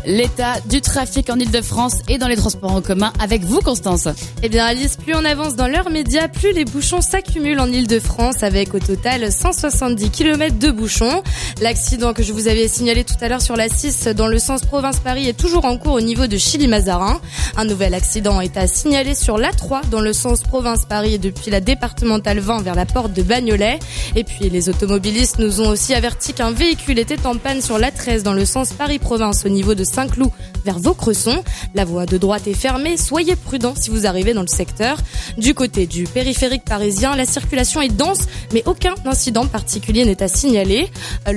[0.07, 4.09] L'état du trafic en Ile-de-France et dans les transports en commun avec vous, Constance.
[4.42, 8.42] Eh bien, Alice, plus on avance dans l'heure média, plus les bouchons s'accumulent en Ile-de-France
[8.42, 11.22] avec au total 170 km de bouchons.
[11.62, 14.61] L'accident que je vous avais signalé tout à l'heure sur la 6 dans le sens
[14.62, 17.20] province-Paris est toujours en cours au niveau de Chili-Mazarin.
[17.57, 22.40] Un nouvel accident est à signaler sur l'A3 dans le sens province-Paris depuis la départementale
[22.40, 23.78] 20 vers la porte de Bagnolet.
[24.16, 28.22] Et puis, les automobilistes nous ont aussi averti qu'un véhicule était en panne sur l'A13
[28.22, 30.30] dans le sens Paris-Province au niveau de Saint-Cloud
[30.64, 31.42] vers Vaucresson.
[31.74, 34.99] La voie de droite est fermée, soyez prudents si vous arrivez dans le secteur.
[35.38, 40.28] Du côté du périphérique parisien, la circulation est dense, mais aucun incident particulier n'est à
[40.28, 40.90] signaler.
[41.28, 41.32] Euh,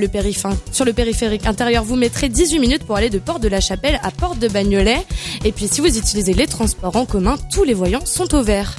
[0.72, 4.00] sur le périphérique intérieur, vous mettrez 18 minutes pour aller de Porte de la Chapelle
[4.02, 5.04] à Porte de Bagnolet.
[5.44, 8.76] Et puis si vous utilisez les transports en commun, tous les voyants sont au vert.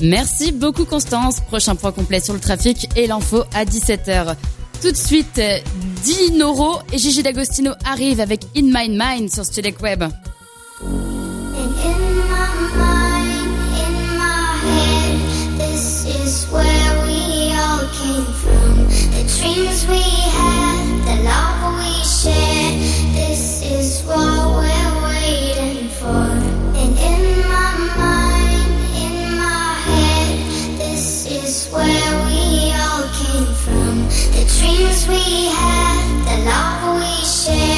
[0.00, 1.40] Merci beaucoup Constance.
[1.40, 4.36] Prochain point complet sur le trafic et l'info à 17h.
[4.82, 5.58] Tout de suite, euh,
[6.02, 10.04] Dinoro et Gigi D'Agostino arrivent avec In My Mind sur Studek Web.
[19.38, 21.94] Dreams we had, the love we.
[23.14, 24.53] This is what
[35.08, 37.73] we had, the love we shared.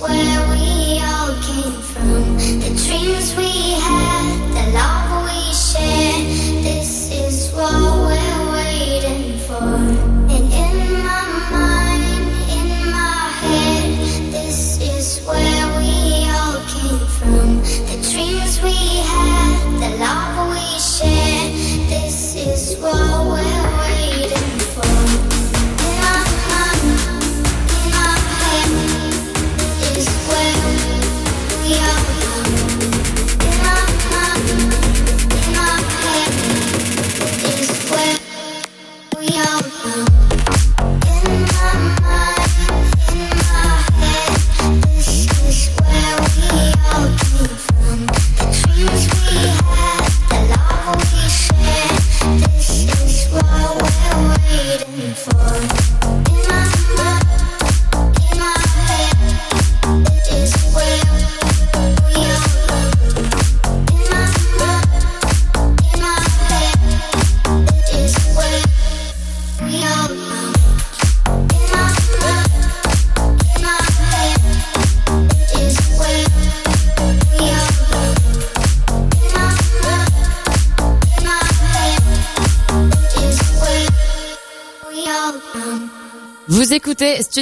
[0.00, 0.29] When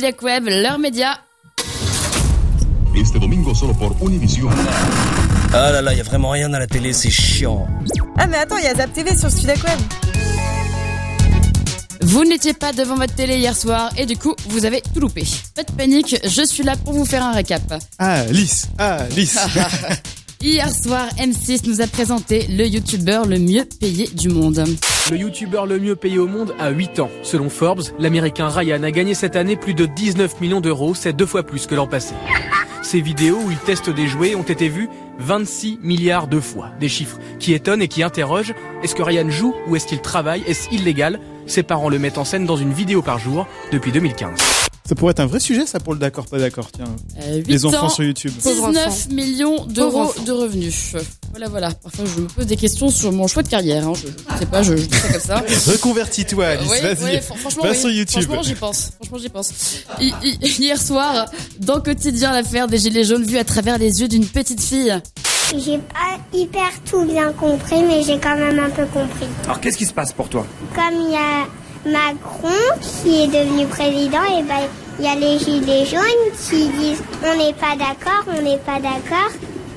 [0.09, 1.21] Studiac Web, leur média.
[2.95, 4.49] Este domingo solo por Univision.
[5.53, 7.67] Ah là là, y a vraiment rien à la télé, c'est chiant.
[8.17, 9.79] Ah mais attends, il y a Zap TV sur Studac Web.
[12.01, 15.25] Vous n'étiez pas devant votre télé hier soir et du coup, vous avez tout loupé.
[15.55, 17.63] Pas de panique, je suis là pour vous faire un récap.
[17.99, 19.39] Ah, lisse, ah, lisse.
[20.41, 24.65] Hier soir, M6 nous a présenté le youtubeur le mieux payé du monde.
[25.11, 27.11] Le youtubeur le mieux payé au monde a 8 ans.
[27.23, 31.25] Selon Forbes, l'américain Ryan a gagné cette année plus de 19 millions d'euros, c'est deux
[31.25, 32.15] fois plus que l'an passé.
[32.83, 36.71] Ses vidéos où il teste des jouets ont été vues 26 milliards de fois.
[36.79, 38.55] Des chiffres qui étonnent et qui interrogent.
[38.83, 40.43] Est-ce que Ryan joue ou est-ce qu'il travaille?
[40.47, 41.21] Est-ce illégal?
[41.47, 44.69] Ses parents le mettent en scène dans une vidéo par jour depuis 2015.
[44.89, 46.87] Ça pourrait être un vrai sujet, ça, pour le d'accord, pas d'accord, tiens.
[47.21, 48.33] Euh, Les enfants ans, sur YouTube.
[48.43, 50.95] 19 millions d'euros de revenus.
[51.31, 51.71] Voilà, voilà.
[51.73, 53.87] Parfois, je me pose des questions sur mon choix de carrière.
[53.87, 53.93] Hein.
[53.95, 55.45] Je, je sais pas, je, je dis ça comme ça.
[55.73, 57.21] Reconvertis-toi, Alice, Oui, vas-y.
[57.21, 57.77] franchement, Va oui.
[57.79, 58.23] sur YouTube.
[58.23, 58.93] Franchement, j'y pense.
[58.99, 59.51] Franchement, j'y pense.
[60.01, 61.27] Hi- hi- Hier soir,
[61.61, 64.99] dans Quotidien, l'affaire des Gilets jaunes vue à travers les yeux d'une petite fille.
[65.55, 69.27] J'ai pas hyper tout bien compris, mais j'ai quand même un peu compris.
[69.45, 70.47] Alors qu'est-ce qui se passe pour toi?
[70.75, 71.47] Comme il y a
[71.87, 72.49] Macron
[72.81, 74.69] qui est devenu président, et ben
[74.99, 76.03] il y a les gilets jaunes
[76.49, 79.31] qui disent on n'est pas d'accord, on n'est pas d'accord.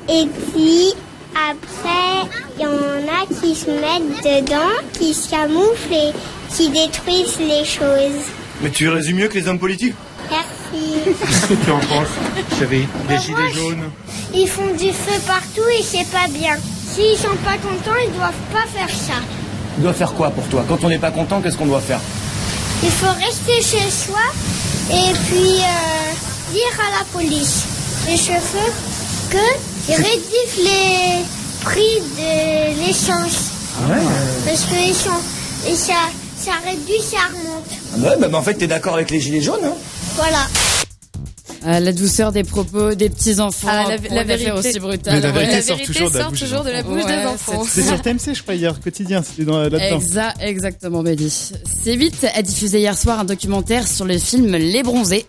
[0.10, 0.94] Et puis
[1.36, 6.12] après, il y en a qui se mettent dedans, qui se camouflent et
[6.50, 8.26] qui détruisent les choses.
[8.62, 9.96] Mais tu résumes mieux que les hommes politiques
[10.30, 11.16] Merci.
[11.20, 12.08] Qu'est-ce que tu en penses,
[12.58, 13.92] chérie Des gilets jaunes
[14.34, 16.56] Ils font du feu partout et c'est pas bien.
[16.88, 19.16] S'ils sont pas contents, ils doivent pas faire ça.
[19.76, 20.66] Tu dois faire quoi pour toi?
[20.68, 22.00] Quand on n'est pas content, qu'est-ce qu'on doit faire?
[22.84, 24.20] Il faut rester chez soi
[24.90, 27.64] et puis euh, dire à la police,
[28.08, 28.74] les chauffeurs,
[29.30, 31.24] qu'ils réduisent les
[31.64, 33.52] prix de l'essence.
[34.46, 35.10] Parce que ils sont,
[35.70, 35.94] et ça,
[36.38, 37.66] ça réduit, ça remonte.
[37.94, 39.74] Ah Ouais, bah, bah, en fait, t'es d'accord avec les gilets jaunes, hein?
[40.16, 40.48] Voilà.
[41.64, 43.68] Ah, la douceur des propos des petits enfants.
[43.70, 45.16] Ah, la- la vérité- aussi brutale.
[45.16, 45.46] Mais la Ouais.
[45.46, 47.64] vérité sort toujours de la bouche des toujours de la bouche Ouais, des enfants.
[47.70, 50.00] C'est sur TMC, je crois, hier, quotidien, c'était dans- là-dedans.
[50.00, 51.30] Exa- exactement, Mehdi.
[51.30, 55.26] C8 a diffusé hier soir un documentaire sur le film Les Bronzés.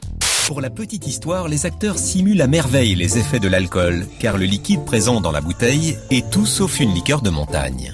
[0.47, 4.45] Pour la petite histoire, les acteurs simulent à merveille les effets de l'alcool, car le
[4.47, 7.93] liquide présent dans la bouteille est tout sauf une liqueur de montagne.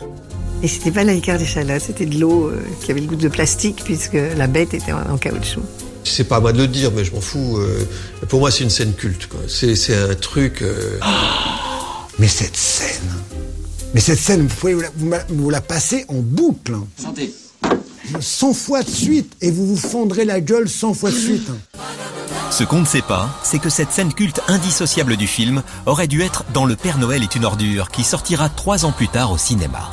[0.63, 3.29] Et c'était pas la liqueur d'échalote, c'était de l'eau euh, qui avait le goût de
[3.29, 5.61] plastique puisque la bête était en, en caoutchouc.
[6.13, 7.59] C'est pas à moi de le dire, mais je m'en fous.
[7.59, 7.87] euh,
[8.29, 9.27] pour moi, c'est une scène culte.
[9.29, 9.41] quoi.
[9.49, 10.63] C'est c'est un truc.
[10.63, 10.99] euh,
[12.19, 13.13] Mais cette scène,
[13.95, 16.75] mais cette scène, vous pouvez vous la, vous la- vous la passez en boucle.
[16.75, 16.85] hein.
[17.01, 17.33] Santé.
[18.21, 21.49] 100 fois de suite, et vous vous fondrez la gueule 100 fois de suite.
[21.51, 21.79] hein.
[22.51, 26.23] Ce qu'on ne sait pas, c'est que cette scène culte indissociable du film aurait dû
[26.23, 29.39] être dans Le Père Noël est une ordure, qui sortira trois ans plus tard au
[29.39, 29.91] cinéma.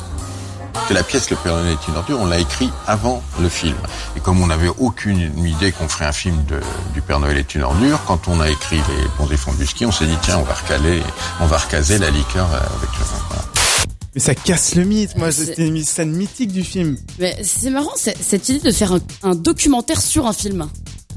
[0.88, 3.76] Que la pièce Le Père Noël est une ordure, on l'a écrit avant le film.
[4.16, 6.60] Et comme on n'avait aucune idée qu'on ferait un film de,
[6.94, 9.66] du Père Noël est une ordure, quand on a écrit Les Bons et fonds du
[9.66, 11.02] ski, on s'est dit tiens, on va recaler,
[11.40, 13.44] on va recaser la liqueur euh, avec le voilà.
[14.14, 16.96] Mais ça casse le mythe, moi, C'est- c'était une scène mythique du film.
[17.18, 20.66] Mais c'est marrant, cette idée de faire un, un documentaire sur un film.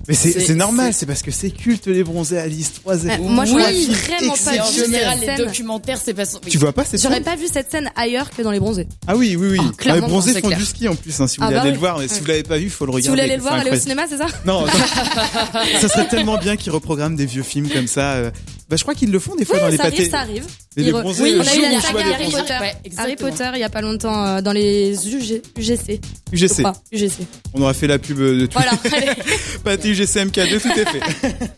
[0.10, 3.72] Mais c'est normal, c'est parce que c'est culte les bronzés Alice 3 Euh, moi, j'aurais
[3.72, 6.24] Oui, vraiment pas vu général, les documentaires, c'est pas...
[6.48, 8.88] Tu vois pas cette J'aurais pas vu cette scène ailleurs que dans les bronzés.
[9.08, 9.72] Ah oui, oui, oui.
[9.78, 10.58] clairement, les bronzés font clair.
[10.60, 11.74] du ski en plus, hein, si vous Ah voulez bah aller oui.
[11.76, 12.00] le voir.
[12.00, 12.20] Mais si Ouais.
[12.22, 13.04] vous l'avez pas vu, il faut le regarder.
[13.04, 14.66] Si vous voulez aller le voir, aller au cinéma, c'est ça Non,
[15.82, 18.32] ça serait tellement bien qu'ils reprogramment des vieux films comme ça.
[18.70, 18.72] Euh.
[18.72, 19.98] Bah, je crois qu'ils le font des fois Oui, dans les ça pâtés.
[19.98, 20.44] arrive, ça arrive.
[20.78, 22.32] Et Il les re- bronzés, oui, euh, on a eu la saga Harry.
[22.32, 22.54] Potter.
[22.62, 23.16] Ouais, Harry.
[23.16, 26.00] Potter, il y a pas longtemps euh, dans les UG, UGC.
[26.32, 26.64] UGC.
[26.92, 27.14] UGC.
[27.54, 28.54] On aura fait la pub de tout.
[28.54, 29.12] Voilà, allez.
[29.64, 31.02] Pâté UGCMK2, tout est fait.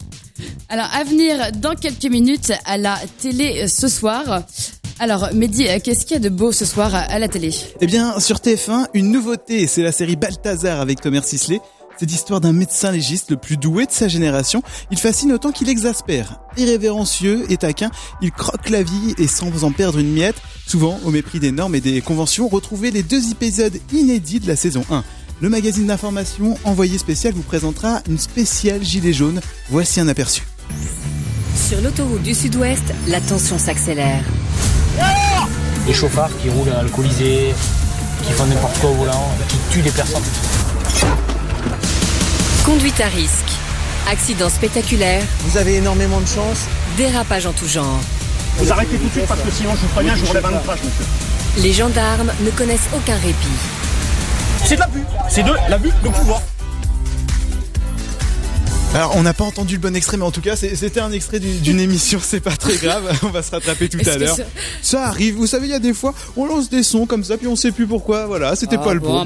[0.70, 4.44] Alors, à venir dans quelques minutes à la télé euh, ce soir.
[5.00, 7.54] Alors, Mehdi, euh, qu'est-ce qu'il y a de beau ce soir à- à la télé?
[7.82, 11.60] Eh bien, sur TF1, une nouveauté, c'est la série Balthazar avec Thomas Sisley.
[12.02, 14.64] C'est l'histoire d'un médecin légiste le plus doué de sa génération.
[14.90, 16.40] Il fascine autant qu'il exaspère.
[16.58, 17.92] Irrévérencieux et taquin,
[18.24, 20.42] il croque la vie et sans en perdre une miette.
[20.66, 24.56] Souvent, au mépris des normes et des conventions, retrouvez les deux épisodes inédits de la
[24.56, 25.04] saison 1.
[25.42, 29.40] Le magazine d'information envoyé spécial vous présentera une spéciale gilet jaune.
[29.70, 30.42] Voici un aperçu.
[31.56, 34.24] Sur l'autoroute du sud-ouest, la tension s'accélère.
[35.86, 37.54] Des chauffards qui roulent alcoolisés,
[38.26, 40.24] qui font n'importe quoi au volant, qui tuent des personnes.
[42.66, 43.52] Conduite à risque.
[44.08, 45.24] Accident spectaculaire.
[45.40, 46.68] Vous avez énormément de chance.
[46.96, 48.00] Dérapage en tout genre.
[48.58, 50.60] Vous arrêtez tout de suite parce que sinon je vous préviens, je vous relève un
[50.60, 51.06] outrage, monsieur.
[51.64, 53.36] Les gendarmes ne connaissent aucun répit.
[54.64, 56.42] C'est de l'abus, c'est de l'abus de pouvoir.
[58.94, 61.40] Alors, on n'a pas entendu le bon extrait, mais en tout cas, c'était un extrait
[61.40, 64.36] du- d'une émission, c'est pas très grave, on va se rattraper tout à l'heure.
[64.36, 64.44] ça-
[64.82, 67.38] Ça arrive, vous savez, il y a des fois, on lance des sons comme ça,
[67.38, 69.22] puis on sait plus pourquoi, voilà, c'était Ah, pas le bon,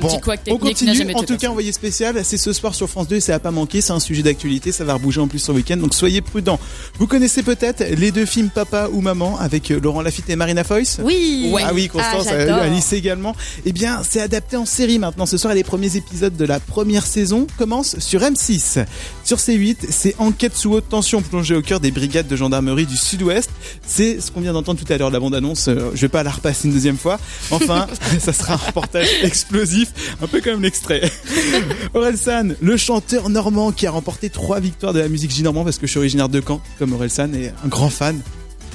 [0.54, 3.34] on continue, en tout cas, envoyé spécial, c'est ce soir sur France 2, et ça
[3.34, 5.78] a pas manqué, c'est un sujet d'actualité, ça va rebouger en plus sur le week-end,
[5.78, 6.60] donc soyez prudents.
[7.00, 10.64] Vous connaissez peut-être les deux films Papa ou Maman, avec euh, Laurent Lafitte et Marina
[10.64, 11.00] Foïs?
[11.04, 11.52] Oui.
[11.66, 12.60] Ah oui, Constance, Ah, euh, j'adore.
[12.60, 13.36] Alice également.
[13.66, 15.26] Eh bien, c'est adapté en série maintenant.
[15.26, 18.86] Ce soir, les premiers épisodes de la première saison commencent sur M6.
[19.24, 22.98] Sur C8, c'est Enquête sous haute tension plongée au cœur des brigades de gendarmerie du
[22.98, 23.50] Sud-Ouest.
[23.86, 25.70] C'est ce qu'on vient d'entendre tout à l'heure la bande-annonce.
[25.70, 27.20] Euh, Je vais pas la repasser une deuxième fois.
[27.52, 27.88] Enfin,
[28.20, 31.10] ça sera un reportage explosif, un peu comme l'extrait.
[31.94, 35.88] Orelsan, le chanteur normand qui a remporté trois victoires de la musique J-Normand parce que
[35.88, 38.20] je suis originaire de Caen, comme Orelsan, et un grand fan.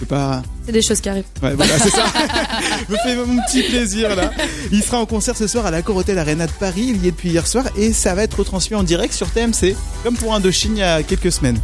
[0.00, 1.24] Je peux pas C'est des choses qui arrivent.
[1.42, 2.06] Ouais, voilà, c'est ça.
[2.88, 4.30] me fait mon petit plaisir là.
[4.72, 6.86] Il sera en concert ce soir à la Hotel Arena de Paris.
[6.88, 9.76] Il y est depuis hier soir et ça va être retransmis en direct sur TMC,
[10.02, 11.58] comme pour Indochine il y a quelques semaines.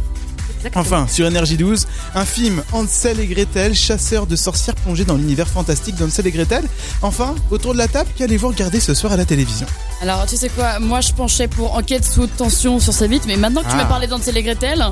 [0.75, 5.47] Enfin, sur Énergie 12, un film Hansel et Gretel, chasseurs de sorcières plongés dans l'univers
[5.47, 6.63] fantastique d'Hansel et Gretel.
[7.01, 9.67] Enfin, autour de la table, qu'allez-vous regarder ce soir à la télévision?
[10.01, 13.23] Alors, tu sais quoi, moi je penchais pour Enquête sous haute tension sur sa vite,
[13.27, 13.77] mais maintenant que tu Ah.
[13.77, 14.85] m'as parlé d'Ansel et Gretel,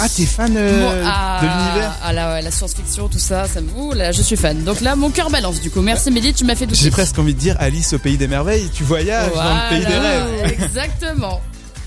[0.00, 1.92] Ah, t'es fan euh, moi, ah, de l'univers?
[2.02, 3.70] Ah là, ouais, la science-fiction, tout ça, ça me.
[3.76, 4.62] Ouh là, je suis fan.
[4.64, 5.80] Donc là, mon cœur balance du coup.
[5.82, 6.80] Merci Mehdi, tu m'as fait douter.
[6.82, 8.68] J'ai presque envie de dire Alice au pays des merveilles.
[8.74, 10.52] Tu voyages dans le pays des rêves.
[10.64, 11.40] Exactement.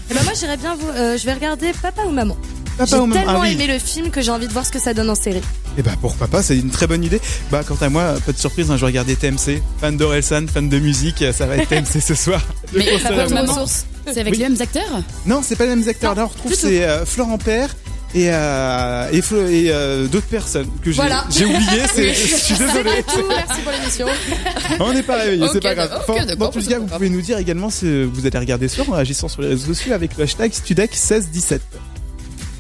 [0.09, 2.37] Eh ben moi j'irais bien vous, euh, je vais regarder Papa ou Maman.
[2.77, 3.51] Papa J'ai tellement ah oui.
[3.53, 5.41] aimé le film que j'ai envie de voir ce que ça donne en série.
[5.77, 7.21] Et bah pour papa, c'est une très bonne idée.
[7.51, 10.67] Bah quant à moi, pas de surprise, hein, je vais regarder TMC, fan d'Orelsan, fan
[10.69, 12.41] de musique, ça va être TMC ce soir.
[12.73, 13.27] Mais à ou moi.
[13.43, 14.39] Maman, c'est avec Oui.
[14.39, 16.15] les mêmes acteurs Non, c'est pas les mêmes acteurs.
[16.15, 17.69] Là, on retrouve c'est euh, Florent Père
[18.13, 21.25] et euh, et, Flo- et, euh, d'autres personnes que j'ai Voilà.
[21.29, 21.81] j'ai oublié.
[21.93, 22.89] C'est, je suis désolé.
[22.95, 24.07] C'est tout, merci pour l'émission.
[24.79, 25.89] On n'est pas réveillé, c'est pas grave.
[25.89, 28.25] d'accord, Enfin, dans tous les c'est cas, pas vous pouvez nous dire également si vous
[28.25, 31.59] allez regarder ce soir en agissant sur les réseaux sociaux avec le hashtag Studec1617.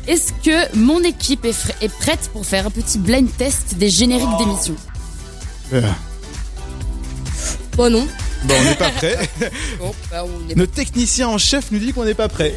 [0.07, 4.37] Est-ce que mon équipe est, est prête pour faire un petit blind test des génériques
[4.37, 4.75] d'émissions?
[5.73, 5.81] Euh,
[7.75, 8.07] Bon non.
[8.45, 9.17] bon, on n'est pas prêt.
[9.79, 12.53] Bon, bah, on est- Notre technicien en chef nous dit qu'on n'est pas prêt.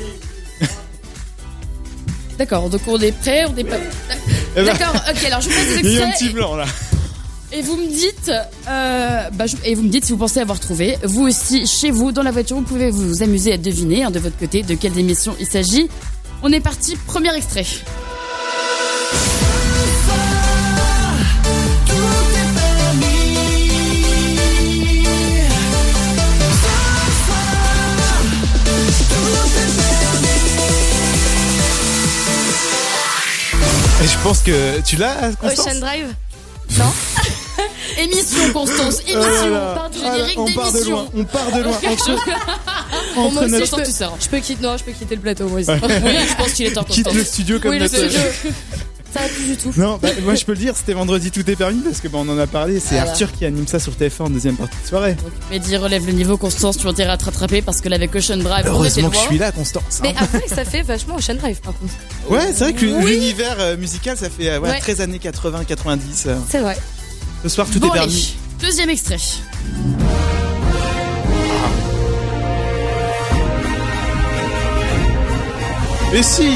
[2.39, 3.77] D'accord, donc on est prêt, on est pas.
[4.57, 6.29] Eh ben, D'accord, ok, alors je vous pose des Il y a un extraits.
[6.29, 6.67] petit blanc là.
[7.51, 8.31] Et vous me dites,
[8.69, 10.97] euh, bah, je- et vous me dites si vous pensez avoir trouvé.
[11.03, 14.19] Vous aussi, chez vous, dans la voiture, vous pouvez vous amuser à deviner hein, de
[14.21, 15.89] votre côté de quelle émission il s'agit.
[16.43, 17.67] On est parti, premier extrait.
[34.01, 35.67] Et je pense que tu l'as, Constance?
[35.67, 36.15] Ocean Drive.
[37.99, 39.21] Émission, Constance, émission.
[39.45, 41.73] Oh là on part du générique on part de loin, on part de loin.
[41.89, 42.11] Entre,
[43.17, 44.17] entre moi aussi, notre- je peux, tu sors.
[44.21, 45.71] je peux quitter, non, je peux quitter le plateau moi aussi.
[45.71, 45.79] Ouais.
[45.83, 48.21] Oui, je pense qu'il est temps, quitte le studio comme Oui, le studio.
[49.13, 49.73] Ça va plus du tout.
[49.79, 52.19] Non, bah, moi je peux le dire, c'était vendredi tout est permis parce que bah,
[52.21, 52.79] on en a parlé.
[52.79, 53.11] C'est Voilà.
[53.11, 55.17] Arthur qui anime ça sur TF1 en deuxième partie de soirée.
[55.51, 58.67] Mehdi relève le niveau, Constance, tu vas te rattraper parce que là, avec Ocean Drive,
[58.67, 60.01] Heureusement que je suis là, Constance.
[60.03, 60.21] Mais hein.
[60.31, 61.95] après, ça fait vachement Ocean Drive par contre.
[62.29, 63.13] Ouais, c'est vrai que Oui.
[63.13, 64.79] l'univers euh, musical ça fait euh, ouais, Ouais.
[64.79, 66.25] 13 années 80, 90.
[66.27, 66.37] euh.
[66.51, 66.77] C'est vrai.
[67.43, 68.37] Ce soir tout Bon, est allez, permis.
[68.61, 69.19] deuxième extrait.
[76.15, 76.49] Et si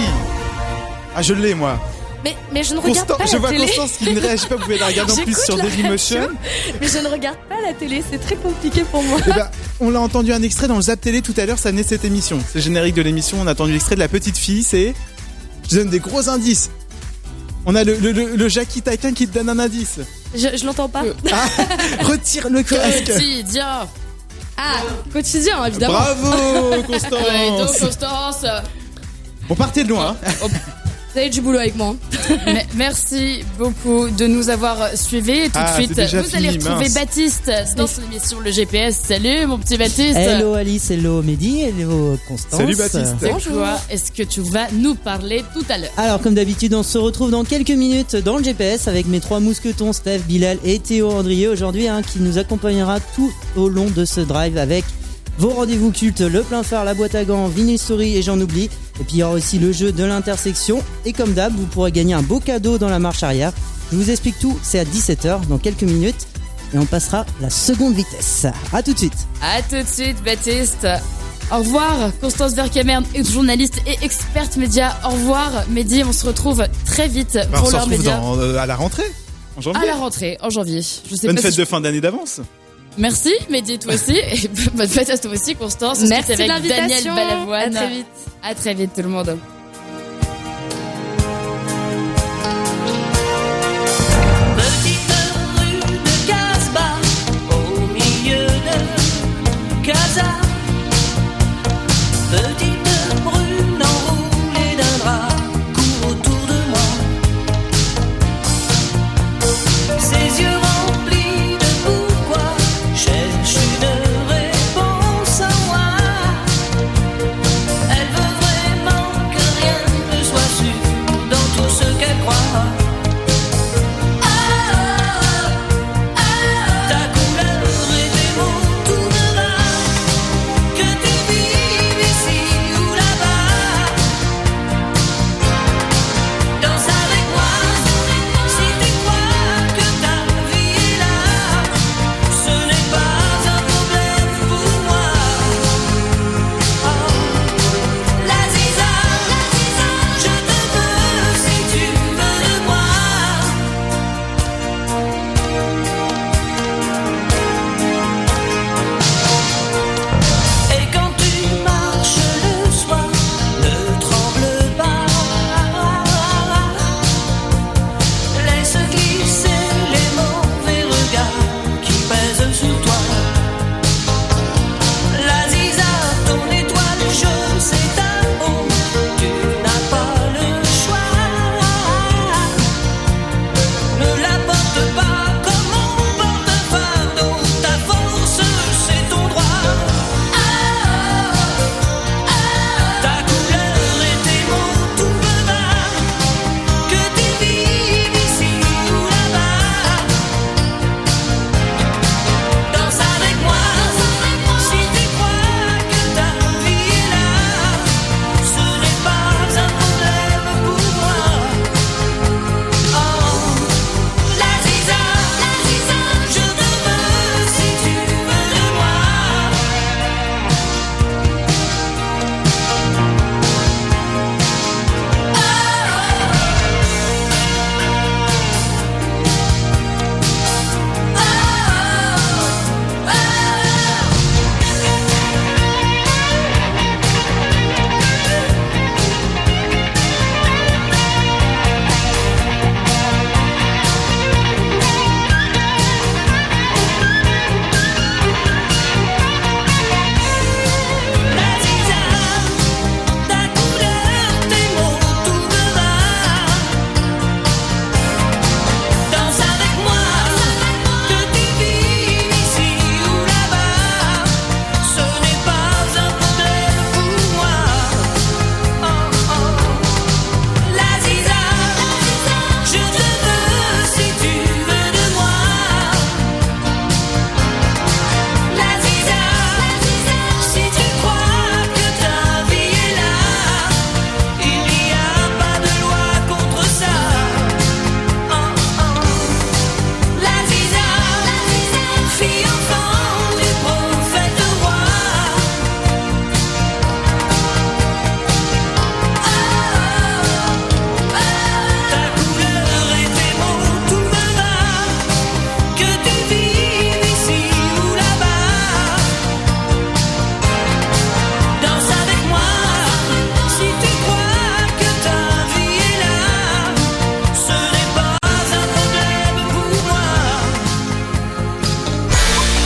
[1.15, 1.79] Ah, je l'ai moi.
[2.25, 3.67] Mais, mais je ne regarde pas je la vois télé.
[3.67, 6.21] Constance qui ne réagit pas, vous pouvez la regarder en plus sur Dailymotion.
[6.21, 6.37] radio,
[6.81, 9.19] Mais je ne regarde pas la télé, c'est très compliqué pour moi.
[9.27, 11.71] Eh ben, on l'a entendu un extrait dans le Zap Télé tout à l'heure, ça
[11.73, 12.39] venait de cette émission.
[12.47, 14.95] C'est le générique de l'émission, on a entendu l'extrait de la petite fille, c'est...
[15.69, 16.71] Je donne des gros indices.
[17.67, 19.99] On a le, le, le, le Jackie Taquin qui te donne un indice.
[20.35, 21.03] Je, je l'entends pas.
[21.33, 21.47] Ah,
[22.05, 23.07] retire le casque.
[23.07, 23.87] Quotidien.
[24.57, 24.75] Ah,
[25.13, 25.95] quotidien, évidemment.
[25.95, 27.13] Bravo, Constance.
[27.13, 28.47] Ouais, donc, Constance.
[29.51, 30.17] On partait de loin.
[30.25, 30.49] hein.
[31.13, 31.95] Vous avez du boulot avec moi.
[32.47, 35.45] Mais merci beaucoup de nous avoir suivis.
[35.45, 36.95] Tout Ah, de suite, c'est déjà vous allez fini, retrouver mince.
[36.95, 38.97] Baptiste dans son émission Le GPS.
[39.09, 40.17] Salut, mon petit Baptiste.
[40.17, 42.59] Hello Alice, hello Mehdi, hello Constance.
[42.61, 43.17] Salut, Baptiste.
[43.53, 46.97] Quoi Est-ce que tu vas nous parler tout à l'heure Alors comme d'habitude, on se
[46.97, 51.11] retrouve dans quelques minutes dans le GPS avec mes trois mousquetons, Steph, Bilal et Théo
[51.11, 54.85] Andrieux aujourd'hui, hein, qui nous accompagnera tout au long de ce drive avec
[55.39, 58.71] vos rendez-vous cultes, le plein phare, la boîte à gants, Vinyl Story et j'en oublie.
[59.01, 60.83] Et puis il y aura aussi le jeu de l'intersection.
[61.05, 63.53] Et comme d'hab, vous pourrez gagner un beau cadeau dans la marche arrière.
[63.91, 66.27] Je vous explique tout, c'est à 17h dans quelques minutes.
[66.75, 68.47] Et on passera la seconde vitesse.
[68.73, 69.27] À tout de suite.
[69.43, 70.87] À tout de suite, Baptiste.
[71.51, 74.97] Au revoir, Constance Verkemern, journaliste et experte média.
[75.05, 76.03] Au revoir, Mehdi.
[76.05, 78.17] On se retrouve très vite Bah, on pour se l'heure retrouve média.
[78.17, 79.05] dans, euh, à la rentrée.
[79.59, 79.83] En janvier.
[79.83, 80.81] À la rentrée, en janvier.
[80.81, 82.41] Je sais Bonne pas fête si de fin d'année d'avance.
[82.99, 84.17] Merci, Mehdi, toi aussi.
[84.17, 86.01] Et bonne fête à toi aussi, Constance.
[86.09, 87.05] Merci avec Daniel.
[87.05, 87.77] Balavoine.
[87.77, 88.07] À très vite.
[88.43, 89.39] À très vite, tout le monde.